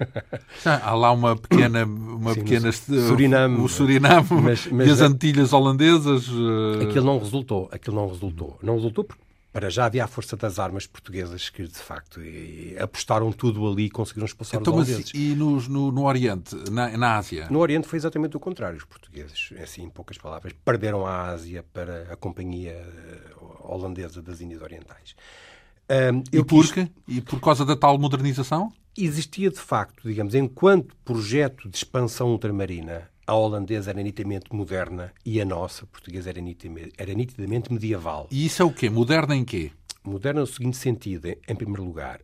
[0.64, 5.52] Há lá uma pequena, uma Sim, pequena Suriname, o Suriname mas, mas, e as Antilhas
[5.52, 6.28] holandesas.
[6.28, 6.82] Uh...
[6.82, 8.58] Aquilo não resultou, aquilo não resultou.
[8.62, 12.20] Não resultou porque para já havia a força das armas portuguesas que, de facto,
[12.78, 15.12] apostaram tudo ali e conseguiram expulsar então, os holandeses.
[15.14, 17.48] e no, no, no Oriente, na, na, Ásia?
[17.48, 18.76] No Oriente foi exatamente o contrário.
[18.76, 23.20] Os portugueses, assim, em poucas palavras, perderam a Ásia para a companhia eh,
[23.60, 25.16] holandesa das Índias Orientais.
[25.90, 26.88] Um, e porquê?
[27.06, 27.16] Quis...
[27.16, 28.72] E por causa da tal modernização?
[28.96, 35.40] Existia, de facto, digamos, enquanto projeto de expansão ultramarina, a holandesa era nitidamente moderna e
[35.40, 38.26] a nossa, a portuguesa, era nitidamente, era nitidamente medieval.
[38.30, 38.88] E isso é o quê?
[38.88, 39.72] Moderna em quê?
[40.04, 42.20] Moderna no seguinte sentido, em primeiro lugar.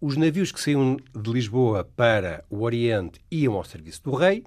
[0.00, 4.44] Os navios que saíam de Lisboa para o Oriente iam ao serviço do rei,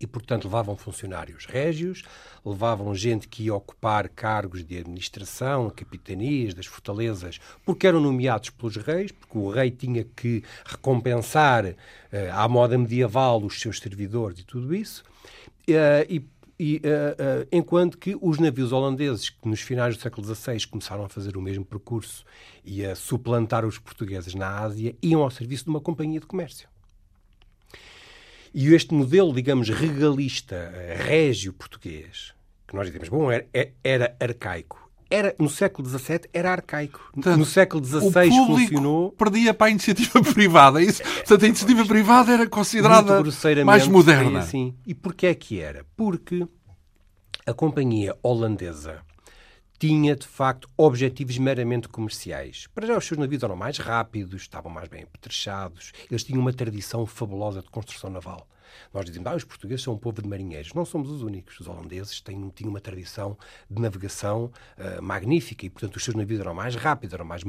[0.00, 2.02] e, portanto, levavam funcionários régios,
[2.44, 8.76] levavam gente que ia ocupar cargos de administração, capitanias das fortalezas, porque eram nomeados pelos
[8.76, 11.74] reis, porque o rei tinha que recompensar uh,
[12.32, 15.02] à moda medieval os seus servidores e tudo isso.
[15.68, 16.24] Uh, e
[16.60, 21.04] e, uh, uh, enquanto que os navios holandeses, que nos finais do século XVI começaram
[21.04, 22.24] a fazer o mesmo percurso
[22.64, 26.68] e a suplantar os portugueses na Ásia, iam ao serviço de uma companhia de comércio.
[28.54, 32.34] E este modelo, digamos, regalista, eh, régio português,
[32.66, 33.46] que nós dizemos, bom, era,
[33.82, 34.88] era arcaico.
[35.10, 37.00] Era, no século XVII era arcaico.
[37.14, 39.12] Portanto, no século XVI funcionou.
[39.12, 40.82] Perdia para a iniciativa privada.
[40.82, 43.22] É isso, portanto, a iniciativa privada era considerada
[43.64, 44.40] mais moderna.
[44.40, 44.74] Assim.
[44.86, 45.86] E porquê é que era?
[45.96, 46.46] Porque
[47.46, 49.02] a companhia holandesa
[49.78, 52.66] tinha, de facto, objetivos meramente comerciais.
[52.74, 56.52] Para já, os seus navios eram mais rápidos, estavam mais bem apetrechados, eles tinham uma
[56.52, 58.46] tradição fabulosa de construção naval.
[58.92, 60.72] Nós dizemos, ah, os portugueses são um povo de marinheiros.
[60.74, 61.58] Não somos os únicos.
[61.60, 63.36] Os holandeses têm, tinham uma tradição
[63.70, 67.42] de navegação uh, magnífica e, portanto, os seus navios eram mais rápidos, eram mais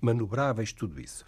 [0.00, 1.24] manobráveis, tudo isso.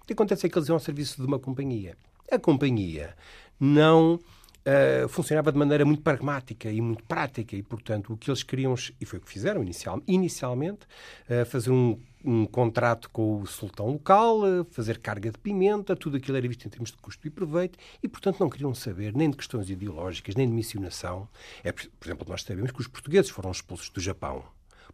[0.00, 1.96] O que acontece é que eles iam ao serviço de uma companhia.
[2.30, 3.14] A companhia
[3.60, 4.18] não
[4.66, 8.74] uh, funcionava de maneira muito pragmática e muito prática e, portanto, o que eles queriam,
[9.00, 10.86] e foi o que fizeram inicial, inicialmente,
[11.28, 16.16] uh, fazer um, um, contrato com o sultão local, uh, fazer carga de pimenta, tudo
[16.16, 19.30] aquilo era visto em termos de custo e proveito e, portanto, não queriam saber nem
[19.30, 21.28] de questões ideológicas, nem de missionação.
[21.62, 24.44] É, por exemplo, nós sabemos que os portugueses foram expulsos do Japão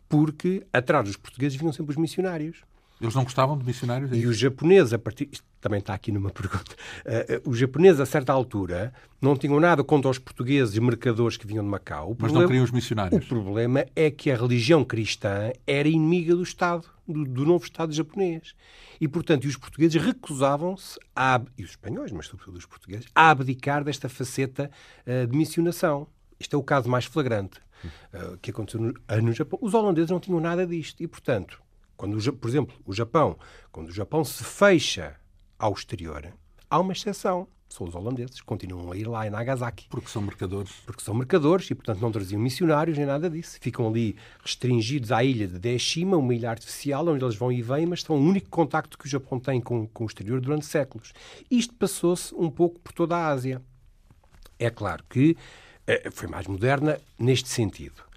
[0.09, 2.63] porque atrás dos portugueses vinham sempre os missionários.
[3.01, 4.11] Eles não gostavam de missionários?
[4.11, 5.29] É e os japoneses, a partir.
[5.31, 6.75] Isto também está aqui numa pergunta.
[7.05, 11.47] Uh, os japoneses, a certa altura, não tinham nada contra os portugueses e mercadores que
[11.47, 12.07] vinham de Macau.
[12.07, 13.25] O Mas problema, não queriam os missionários.
[13.25, 17.93] O problema é que a religião cristã era inimiga do Estado, do, do novo Estado
[17.93, 18.55] japonês.
[19.01, 20.99] E, portanto, os portugueses recusavam-se,
[21.57, 24.71] e os espanhóis, mas sobretudo os portugueses, a abdicar desta faceta
[25.07, 26.09] uh, de missionação.
[26.41, 27.61] Este é o caso mais flagrante
[28.13, 29.59] uh, que aconteceu no, no Japão.
[29.63, 31.01] Os holandeses não tinham nada disto.
[31.01, 31.61] E, portanto,
[31.99, 33.37] quando, por exemplo, o Japão,
[33.73, 35.17] quando o Japão se fecha
[35.59, 36.33] ao exterior,
[36.71, 37.49] há uma exceção.
[37.69, 39.89] São os holandeses, continuam a ir lá em Nagasaki.
[39.91, 40.73] Porque são mercadores.
[40.87, 43.59] Porque são mercadores e, portanto, não traziam missionários nem nada disso.
[43.61, 47.85] Ficam ali restringidos à ilha de Deshima, uma ilha artificial, onde eles vão e vêm,
[47.85, 51.13] mas são o único contacto que o Japão tem com, com o exterior durante séculos.
[51.51, 53.61] Isto passou-se um pouco por toda a Ásia.
[54.59, 55.37] É claro que
[55.87, 58.08] eh, foi mais moderna neste sentido.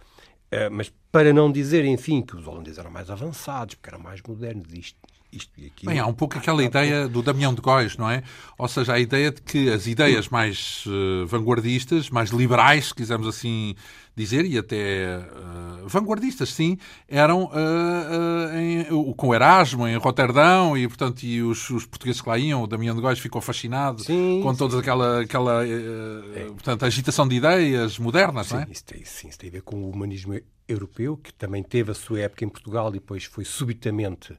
[0.51, 4.21] Eh, mas para não dizer, enfim, que os holandeses eram mais avançados, porque eram mais
[4.21, 4.99] modernos, isto,
[5.31, 5.91] isto e aquilo.
[5.91, 8.23] Bem, há um pouco aquela ideia do Damião de Góis, não é?
[8.57, 13.27] Ou seja, a ideia de que as ideias mais uh, vanguardistas, mais liberais, se quisermos
[13.27, 13.75] assim
[14.15, 16.77] dizer, e até uh, vanguardistas, sim,
[17.07, 22.37] eram uh, em, com Erasmo, em Roterdão, e portanto e os, os, portugueses que lá
[22.37, 26.45] iam, o Damião de Góis ficou fascinado sim, com toda aquela, aquela é.
[26.49, 28.67] portanto, agitação de ideias modernas, sim, não é?
[28.69, 31.95] Isso tem, sim, isso tem a ver com o humanismo europeu, que também teve a
[31.95, 34.35] sua época em Portugal e depois foi subitamente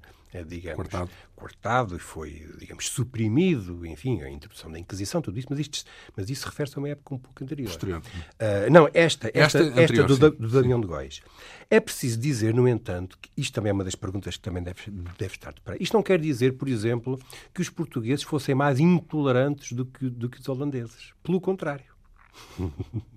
[0.46, 1.10] digamos, cortado.
[1.36, 5.84] cortado e foi, digamos, suprimido, enfim, a introdução da Inquisição, tudo isso, mas, isto,
[6.16, 7.68] mas isso refere-se a uma época um pouco anterior.
[7.68, 8.00] Posterior.
[8.00, 11.20] Uh, não, esta, esta, esta, anterior, esta do, do Damião de Góis.
[11.68, 14.90] É preciso dizer, no entanto, que isto também é uma das perguntas que também deve,
[14.90, 15.76] deve estar de para.
[15.82, 17.20] Isto não quer dizer, por exemplo,
[17.52, 21.12] que os portugueses fossem mais intolerantes do que, do que os holandeses.
[21.22, 21.92] Pelo contrário.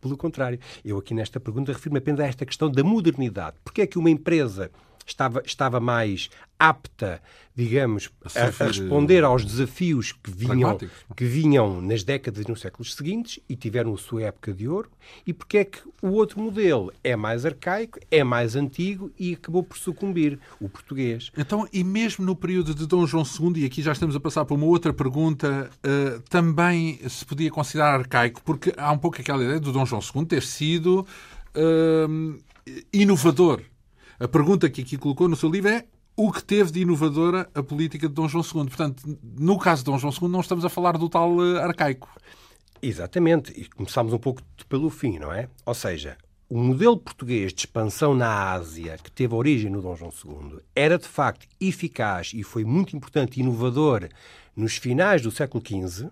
[0.00, 3.56] Pelo contrário, eu aqui nesta pergunta refiro-me apenas a esta questão da modernidade.
[3.64, 4.70] Porque é que uma empresa
[5.06, 6.28] estava, estava mais
[6.58, 7.22] apta,
[7.54, 10.78] digamos, a, a, responder aos desafios que vinham,
[11.14, 14.90] que vinham nas décadas e nos séculos seguintes e tiveram a sua época de ouro,
[15.26, 19.62] e porque é que o outro modelo é mais arcaico, é mais antigo e acabou
[19.62, 21.30] por sucumbir, o português.
[21.36, 24.44] Então, e mesmo no período de Dom João II, e aqui já estamos a passar
[24.44, 29.44] por uma outra pergunta, uh, também se podia considerar arcaico, porque há um pouco aquela
[29.44, 31.06] ideia do Dom João II ter sido
[31.54, 32.38] uh,
[32.92, 33.62] inovador
[34.18, 35.84] a pergunta que aqui colocou no seu livro é
[36.16, 38.66] o que teve de inovadora a política de Dom João II.
[38.66, 42.08] Portanto, no caso de Dom João II, não estamos a falar do tal uh, arcaico.
[42.80, 43.52] Exatamente.
[43.52, 45.48] E começámos um pouco pelo fim, não é?
[45.66, 46.16] Ou seja,
[46.48, 50.98] o modelo português de expansão na Ásia, que teve origem no Dom João II, era
[50.98, 54.08] de facto eficaz e foi muito importante e inovador
[54.54, 56.08] nos finais do século XV.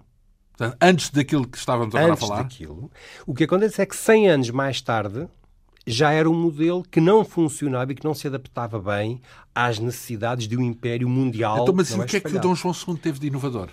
[0.56, 2.42] Portanto, antes daquilo que estávamos agora a falar.
[2.42, 2.90] Daquilo,
[3.26, 5.26] o que acontece é que 100 anos mais tarde,
[5.86, 9.20] já era um modelo que não funcionava e que não se adaptava bem
[9.54, 11.62] às necessidades de um império mundial.
[11.62, 13.68] Então, mas o que é que o Dom João II teve de inovador?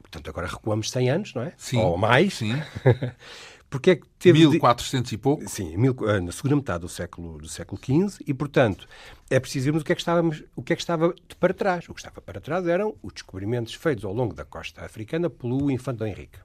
[0.00, 1.54] Portanto, agora recuamos 100 anos, não é?
[1.56, 1.78] Sim.
[1.78, 2.34] Ou mais.
[2.34, 2.52] Sim.
[3.72, 5.14] Porque é que teve 1400 de...
[5.14, 5.48] e pouco?
[5.48, 8.86] Sim, eh, na segunda metade do século, do século XV, e, portanto,
[9.30, 11.88] é preciso vermos o que é que, estávamos, o que é que estava para trás.
[11.88, 15.70] O que estava para trás eram os descobrimentos feitos ao longo da costa africana pelo
[15.70, 16.38] Infante Henrique,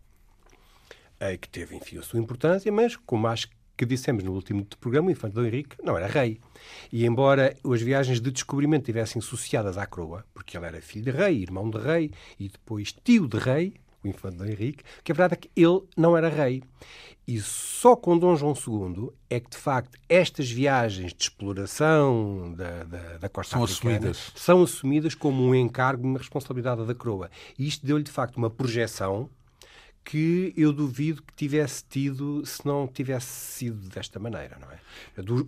[1.20, 5.08] eh, que teve, enfim, a sua importância, mas, como acho que dissemos no último programa,
[5.08, 6.40] o Infante Dom Henrique não era rei.
[6.92, 11.12] E embora as viagens de descobrimento estivessem associadas à coroa, porque ele era filho de
[11.12, 13.74] rei, irmão de rei e depois tio de rei,
[14.04, 16.64] o Infante Dom Henrique, que a verdade é que ele não era rei.
[17.28, 22.86] E só com Dom João II é que, de facto, estas viagens de exploração da,
[22.86, 24.32] da, da costa são assumidas.
[24.34, 27.30] são assumidas como um encargo, uma responsabilidade da coroa.
[27.60, 29.30] E isto deu-lhe, de facto, uma projeção
[30.08, 34.80] que eu duvido que tivesse tido se não tivesse sido desta maneira, não é?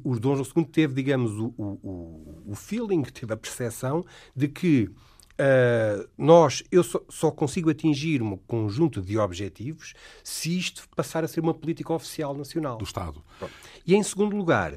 [0.04, 4.06] O Dom João II teve, digamos, o, o, o feeling, teve a percepção
[4.36, 4.92] de que
[5.42, 11.30] Uh, nós, eu só, só, consigo atingir um conjunto de objetivos se isto passar a
[11.30, 12.76] ser uma política oficial nacional.
[12.76, 13.24] Do Estado.
[13.38, 13.54] Pronto.
[13.88, 14.74] E em segundo lugar,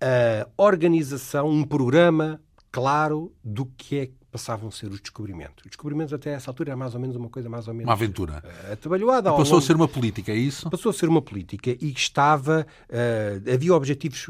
[0.00, 2.40] a organização, um programa
[2.74, 5.64] claro do que é passavam a ser os descobrimentos.
[5.64, 7.86] Os descobrimentos até essa altura era mais ou menos uma coisa mais ou menos...
[7.86, 8.42] Uma aventura.
[8.44, 9.30] Uh, atabalhoada.
[9.30, 9.58] Passou longo...
[9.58, 10.68] a ser uma política, é isso?
[10.68, 12.66] Passou a ser uma política e estava...
[12.90, 14.26] Uh, havia objetivos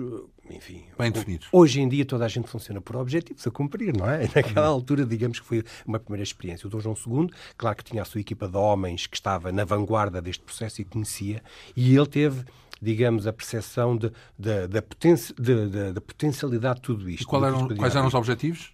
[0.51, 1.49] enfim, bem definidos.
[1.51, 4.29] Hoje em dia toda a gente funciona por objetivos a cumprir, não é?
[4.37, 4.75] Naquela uhum.
[4.75, 6.67] altura, digamos que foi uma primeira experiência.
[6.67, 9.65] O Dom João II, claro que tinha a sua equipa de homens que estava na
[9.65, 11.43] vanguarda deste processo e conhecia,
[11.75, 12.45] e ele teve
[12.81, 14.81] digamos, a percepção de, de, da,
[15.93, 17.23] de, potencialidade de tudo isto.
[17.23, 18.73] E qual eram, quais eram os objetivos?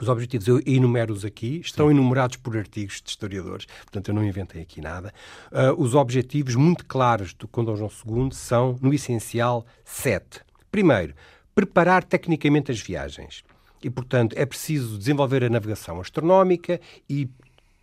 [0.00, 1.94] Os objetivos eu enumero-os aqui, estão Sim.
[1.94, 5.12] enumerados por artigos de historiadores, portanto eu não inventei aqui nada.
[5.50, 10.40] Uh, os objetivos muito claros do Condom João II são, no essencial, sete.
[10.70, 11.14] Primeiro,
[11.54, 13.44] preparar tecnicamente as viagens.
[13.82, 17.28] E, portanto, é preciso desenvolver a navegação astronómica e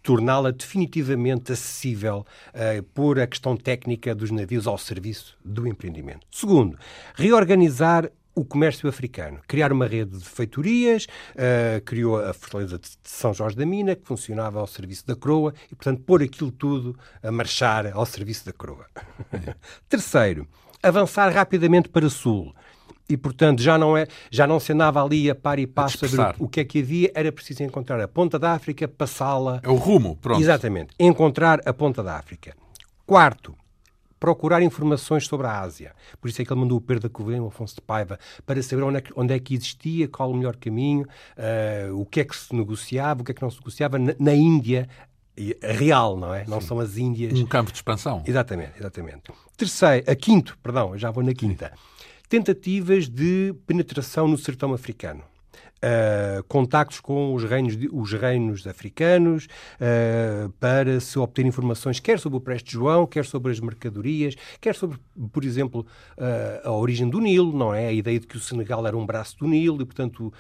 [0.02, 6.26] torná-la definitivamente acessível, uh, por a questão técnica dos navios ao serviço do empreendimento.
[6.32, 6.78] Segundo,
[7.16, 9.42] reorganizar o comércio africano.
[9.48, 14.06] Criar uma rede de feitorias, uh, criou a Fortaleza de São Jorge da Mina, que
[14.06, 18.54] funcionava ao serviço da coroa, e, portanto, pôr aquilo tudo a marchar ao serviço da
[18.54, 18.86] coroa.
[19.90, 20.48] Terceiro,
[20.82, 22.56] avançar rapidamente para o sul.
[23.10, 26.36] E, portanto, já não, é, já não se andava ali a par e passo ver
[26.38, 29.60] o que é que havia, era preciso encontrar a ponta da África, passá-la.
[29.64, 30.40] É o rumo, pronto.
[30.40, 32.56] Exatamente, encontrar a ponta da África.
[33.08, 33.56] Quarto,
[34.20, 35.94] procurar informações sobre a Ásia.
[36.22, 38.62] Por isso é que ele mandou o Pedro da Covilhã, o Afonso de Paiva, para
[38.62, 41.08] saber onde é que, onde é que existia, qual o melhor caminho,
[41.38, 44.14] uh, o que é que se negociava, o que é que não se negociava na,
[44.20, 44.88] na Índia,
[45.62, 46.46] real, não é?
[46.48, 47.34] Não são as Índias.
[47.34, 48.24] Um campo de expansão.
[48.28, 49.32] Exatamente, exatamente.
[49.56, 51.72] Terceiro, a quinto, perdão, já vou na quinta.
[52.30, 55.24] Tentativas de penetração no sertão africano
[55.80, 62.38] uh, contactos com os reinos, os reinos africanos uh, para se obter informações quer sobre
[62.38, 65.00] o Preste João, quer sobre as mercadorias, quer sobre,
[65.32, 65.86] por exemplo,
[66.18, 67.88] uh, a origem do Nilo, não é?
[67.88, 70.32] A ideia de que o Senegal era um braço do Nilo e, portanto,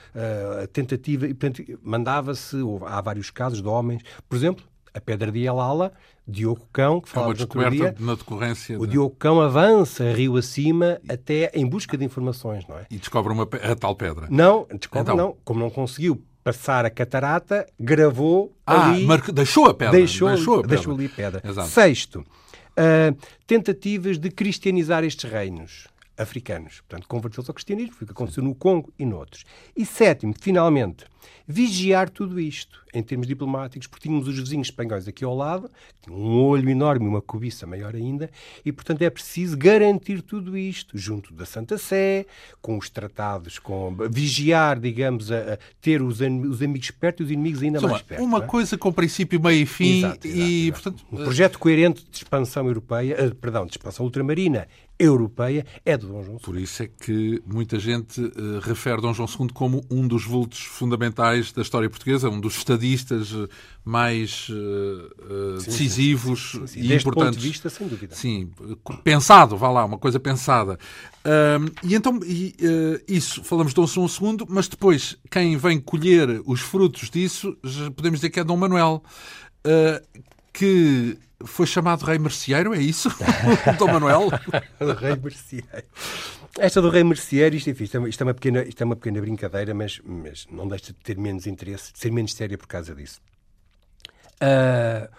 [0.63, 4.63] a tentativa, e, portanto, mandava-se, há vários casos de homens, por exemplo,
[4.93, 5.91] a Pedra de Alala,
[6.27, 8.79] Diogo Cão, que falava é uma descoberta dia, na decorrência.
[8.79, 8.85] O.
[8.85, 12.85] Diogo Cão avança rio acima até em busca de informações, não é?
[12.89, 14.27] E descobre uma, a tal pedra.
[14.29, 15.17] Não, descobre então...
[15.17, 15.37] não.
[15.43, 19.05] Como não conseguiu passar a catarata, gravou ah, ali...
[19.05, 19.31] Marca...
[19.31, 19.91] deixou a pedra.
[19.91, 20.75] Deixou, deixou, a pedra.
[20.75, 21.41] deixou ali a pedra.
[21.43, 21.69] Exato.
[21.69, 25.87] Sexto, uh, tentativas de cristianizar estes reinos
[26.17, 26.81] africanos.
[26.81, 29.45] Portanto, convertê-los ao cristianismo, foi o que aconteceu no Congo e noutros.
[29.75, 31.05] E sétimo, finalmente,
[31.47, 35.69] vigiar tudo isto em termos diplomáticos, porque tínhamos os vizinhos espanhóis aqui ao lado,
[36.09, 38.29] um olho enorme, uma cobiça maior ainda,
[38.65, 42.25] e portanto é preciso garantir tudo isto junto da Santa Sé,
[42.61, 47.31] com os tratados, com vigiar, digamos, a, a ter os, os, amigos perto e os
[47.31, 48.23] inimigos ainda mais perto.
[48.23, 48.47] Uma é?
[48.47, 50.83] coisa com princípio, meio e fim, exato, exato, e exato.
[50.83, 51.05] portanto.
[51.11, 54.67] Um projeto coerente de expansão europeia, uh, perdão, de expansão ultramarina
[54.99, 56.41] europeia é de Dom João II.
[56.43, 60.59] Por isso é que muita gente uh, refere Dom João II como um dos vultos
[60.59, 63.47] fundamentais da história portuguesa, um dos estadistas eh,
[63.83, 67.35] mais uh, sim, decisivos sim, sim, e Deste importantes.
[67.35, 68.15] ponto de vista, sem dúvida.
[68.15, 68.51] Sim,
[69.03, 70.77] pensado, vá lá, uma coisa pensada.
[71.25, 75.79] Uh, e então, e, uh, isso, falamos de Dom João II, mas depois, quem vem
[75.79, 77.57] colher os frutos disso,
[77.95, 79.03] podemos dizer que é Dom Manuel,
[80.53, 83.09] que foi chamado Rei Merceeiro, é isso?
[83.77, 84.29] Dom Manuel?
[84.99, 85.87] Rei Merceeiro.
[86.57, 88.95] Esta do Rei Merceeiro, isto, enfim, isto, é, isto, é uma pequena, isto é uma
[88.95, 92.67] pequena brincadeira, mas, mas não deixa de ter menos interesse, de ser menos séria por
[92.67, 93.21] causa disso.
[94.41, 95.09] Uh,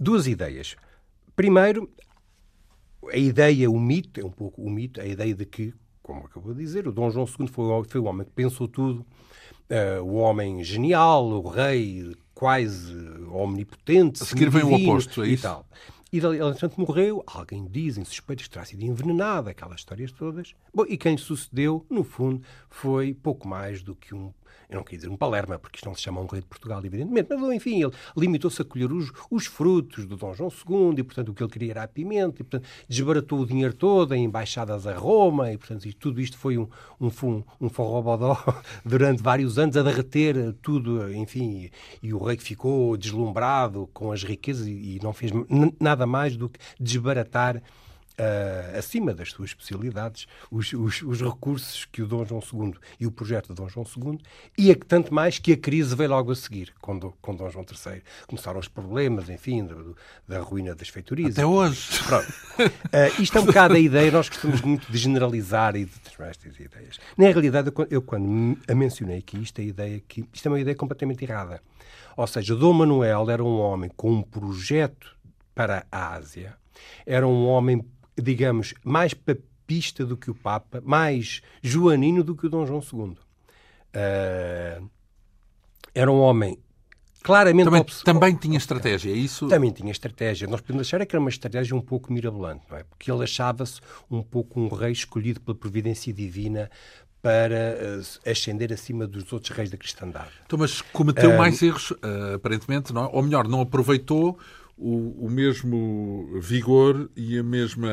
[0.00, 0.76] duas ideias.
[1.36, 1.90] Primeiro,
[3.12, 6.54] a ideia, o mito, é um pouco o mito, a ideia de que, como acabou
[6.54, 9.04] de dizer, o Dom João II foi, foi o homem que pensou tudo,
[9.70, 12.94] uh, o homem genial, o rei quase
[13.32, 14.22] omnipotente.
[14.22, 15.42] A seguir vem o oposto, é isso?
[15.46, 15.66] E tal.
[16.12, 17.22] E entretanto, morreu.
[17.26, 20.54] Alguém dizem suspeitos que terá sido envenenado, aquelas histórias todas.
[20.72, 24.32] Bom, e quem lhe sucedeu, no fundo, foi pouco mais do que um
[24.68, 26.84] eu não queria dizer um Palerma, porque isto não se chama um rei de Portugal,
[26.84, 31.02] evidentemente, mas enfim, ele limitou-se a colher os, os, frutos do Dom João II e,
[31.02, 34.24] portanto, o que ele queria era a pimenta, e, portanto, desbaratou o dinheiro todo em
[34.24, 36.68] embaixadas a Roma, e, portanto, tudo isto foi um,
[37.00, 38.36] um, um, um forrobodó
[38.84, 41.70] durante vários anos a derreter tudo, enfim,
[42.02, 45.32] e, e o rei que ficou deslumbrado com as riquezas e, e não fez
[45.80, 47.62] nada mais do que desbaratar
[48.18, 53.06] uh, acima das suas especialidades, os, os, os, recursos que o Dom João II e
[53.06, 54.18] o projeto de Dom João II,
[54.56, 57.48] e a, tanto mais que a crise veio logo a seguir com, do, com Dom
[57.50, 58.02] João III.
[58.26, 59.76] Começaram os problemas, enfim, da,
[60.36, 61.32] da ruína das feitorias.
[61.32, 61.88] Até hoje.
[62.04, 62.28] Pronto.
[62.28, 66.30] Uh, isto é um bocado a ideia, nós gostamos muito de generalizar e de transformar
[66.30, 66.98] estas ideias.
[67.16, 70.60] Na realidade, eu, eu quando a mencionei aqui, isto é, ideia que, isto é uma
[70.60, 71.60] ideia completamente errada.
[72.16, 75.16] Ou seja, Dom Manuel era um homem com um projeto
[75.54, 76.56] para a Ásia,
[77.06, 77.84] era um homem
[78.22, 83.16] digamos, mais papista do que o Papa, mais joanino do que o Dom João II.
[83.94, 84.90] Uh,
[85.94, 86.58] era um homem
[87.22, 87.64] claramente...
[87.64, 89.48] Também, também tinha estratégia, é isso?
[89.48, 90.48] Também tinha estratégia.
[90.48, 92.84] Nós podemos achar que era uma estratégia um pouco mirabolante, não é?
[92.84, 96.70] Porque ele achava-se um pouco um rei escolhido pela providência divina
[97.20, 100.30] para uh, ascender acima dos outros reis da cristandade.
[100.46, 101.36] Então, mas cometeu um...
[101.36, 101.92] mais erros,
[102.34, 103.06] aparentemente, não?
[103.06, 103.10] É?
[103.12, 104.38] ou melhor, não aproveitou
[104.78, 107.88] o, o, mesmo vigor e a mesma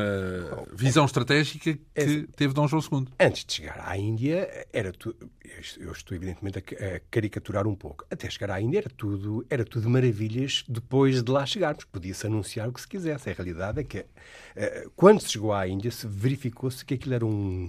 [0.72, 3.08] visão estratégica que é, teve Dom João II.
[3.18, 5.30] Antes de chegar à Índia, era tudo.
[5.78, 8.06] Eu estou evidentemente a, caricaturar um pouco.
[8.10, 11.84] Até chegar à Índia era tudo, era tudo maravilhas depois de lá chegarmos.
[11.84, 13.30] Podia-se anunciar o que se quisesse.
[13.30, 14.06] A realidade é que
[14.54, 17.68] eh, quando se chegou à Índia, se verificou-se que aquilo era um,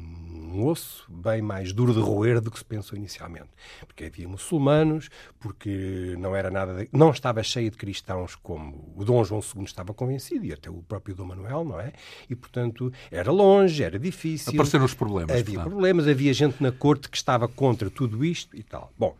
[0.57, 3.49] um osso bem mais duro de roer do que se pensou inicialmente.
[3.85, 9.05] Porque havia muçulmanos, porque não era nada, de, não estava cheio de cristãos como o
[9.05, 11.93] Dom João II estava convencido, e até o próprio Dom Manuel, não é?
[12.29, 14.53] E, portanto, era longe, era difícil.
[14.53, 15.31] Apareceram os problemas.
[15.31, 15.69] Havia portanto.
[15.69, 18.91] problemas, havia gente na corte que estava contra tudo isto e tal.
[18.97, 19.15] Bom,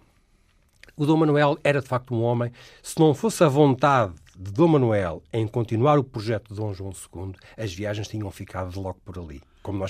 [0.96, 4.68] o Dom Manuel era de facto um homem, se não fosse a vontade de Dom
[4.68, 9.18] Manuel em continuar o projeto de Dom João II, as viagens tinham ficado logo por
[9.18, 9.42] ali.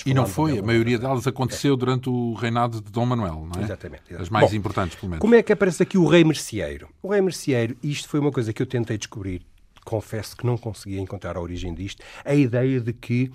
[0.06, 1.78] e não foi, a maioria delas aconteceu é.
[1.78, 3.66] durante o reinado de Dom Manuel, não é?
[3.66, 4.04] Exatamente.
[4.04, 4.22] exatamente.
[4.22, 5.22] As mais Bom, importantes, pelo menos.
[5.22, 6.88] Como é que aparece aqui o rei merceeiro?
[7.02, 9.46] O rei merceeiro, isto foi uma coisa que eu tentei descobrir
[9.88, 13.32] confesso que não conseguia encontrar a origem disto, a ideia de que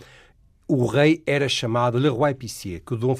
[0.69, 3.15] o rei era chamado Le Roi Épicier, que o, Dom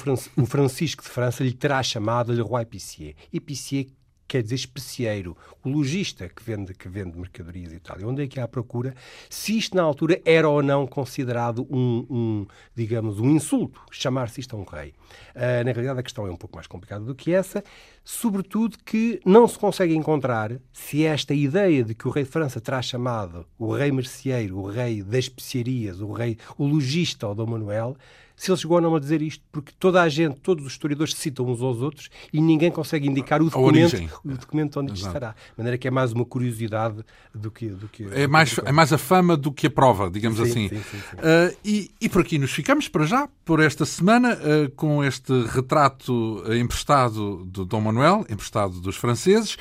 [0.45, 3.15] Francisco de França lhe terá chamado Le Roi Épicier.
[3.33, 3.87] Épicier
[4.33, 8.01] quer dizer especieiro, o lojista que vende, que vende mercadorias e tal.
[8.01, 8.95] E onde é que há procura?
[9.29, 14.55] Se isto na altura era ou não considerado um, um digamos, um insulto, chamar-se isto
[14.55, 14.95] a um rei.
[15.35, 17.63] Uh, na realidade a questão é um pouco mais complicada do que essa,
[18.03, 22.59] sobretudo que não se consegue encontrar se esta ideia de que o rei de França
[22.59, 27.45] terá chamado o rei merceeiro, o rei das especiarias, o rei, o lojista ou Dom
[27.45, 27.95] Manuel,
[28.35, 31.13] se ele chegou ou não a dizer isto, porque toda a gente, todos os historiadores
[31.13, 35.29] citam uns aos outros e ninguém consegue indicar o documento, o documento onde isto estará.
[35.31, 37.03] De maneira que é mais uma curiosidade
[37.33, 37.67] do que.
[37.69, 40.69] Do que é, mais, é mais a fama do que a prova, digamos sim, assim.
[40.69, 44.71] Sim, sim, uh, e, e por aqui nos ficamos para já, por esta semana, uh,
[44.71, 49.57] com este retrato emprestado do Dom Manuel, emprestado dos franceses.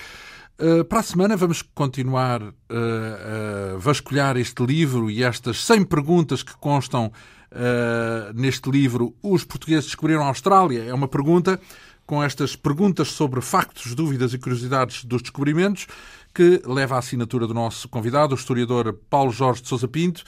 [0.60, 2.52] Uh, para a semana vamos continuar uh,
[3.74, 7.10] a vasculhar este livro e estas 100 perguntas que constam
[7.52, 9.14] uh, neste livro.
[9.22, 10.84] Os portugueses descobriram a Austrália?
[10.84, 11.60] É uma pergunta
[12.06, 15.86] com estas perguntas sobre factos, dúvidas e curiosidades dos descobrimentos
[16.34, 20.24] que leva a assinatura do nosso convidado, o historiador Paulo Jorge de Sousa Pinto,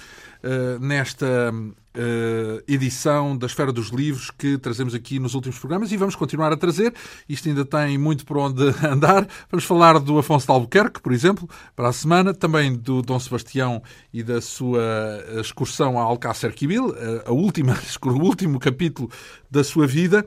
[0.46, 1.50] eh, nesta
[1.94, 6.52] eh, edição da Esfera dos Livros que trazemos aqui nos últimos programas e vamos continuar
[6.52, 6.92] a trazer.
[7.26, 9.26] Isto ainda tem muito por onde andar.
[9.50, 13.82] Vamos falar do Afonso de Albuquerque, por exemplo, para a semana, também do Dom Sebastião
[14.12, 14.82] e da sua
[15.40, 17.72] excursão a Alcácer Quibir, eh, a última,
[18.04, 19.10] o último capítulo
[19.50, 20.26] da sua vida.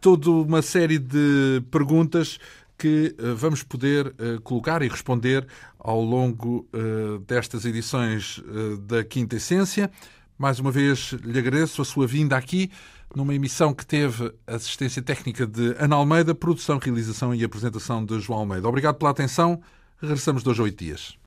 [0.00, 2.38] toda uma série de perguntas
[2.78, 5.46] que uh, vamos poder uh, colocar e responder
[5.78, 8.42] ao longo uh, destas edições
[8.86, 9.90] da Quinta Essência.
[10.38, 12.70] Mais uma vez lhe agradeço a sua vinda aqui
[13.14, 18.40] numa emissão que teve assistência técnica de Ana Almeida, produção, realização e apresentação de João
[18.40, 18.68] Almeida.
[18.68, 19.60] Obrigado pela atenção.
[20.00, 21.18] Regressamos dois a oito dias.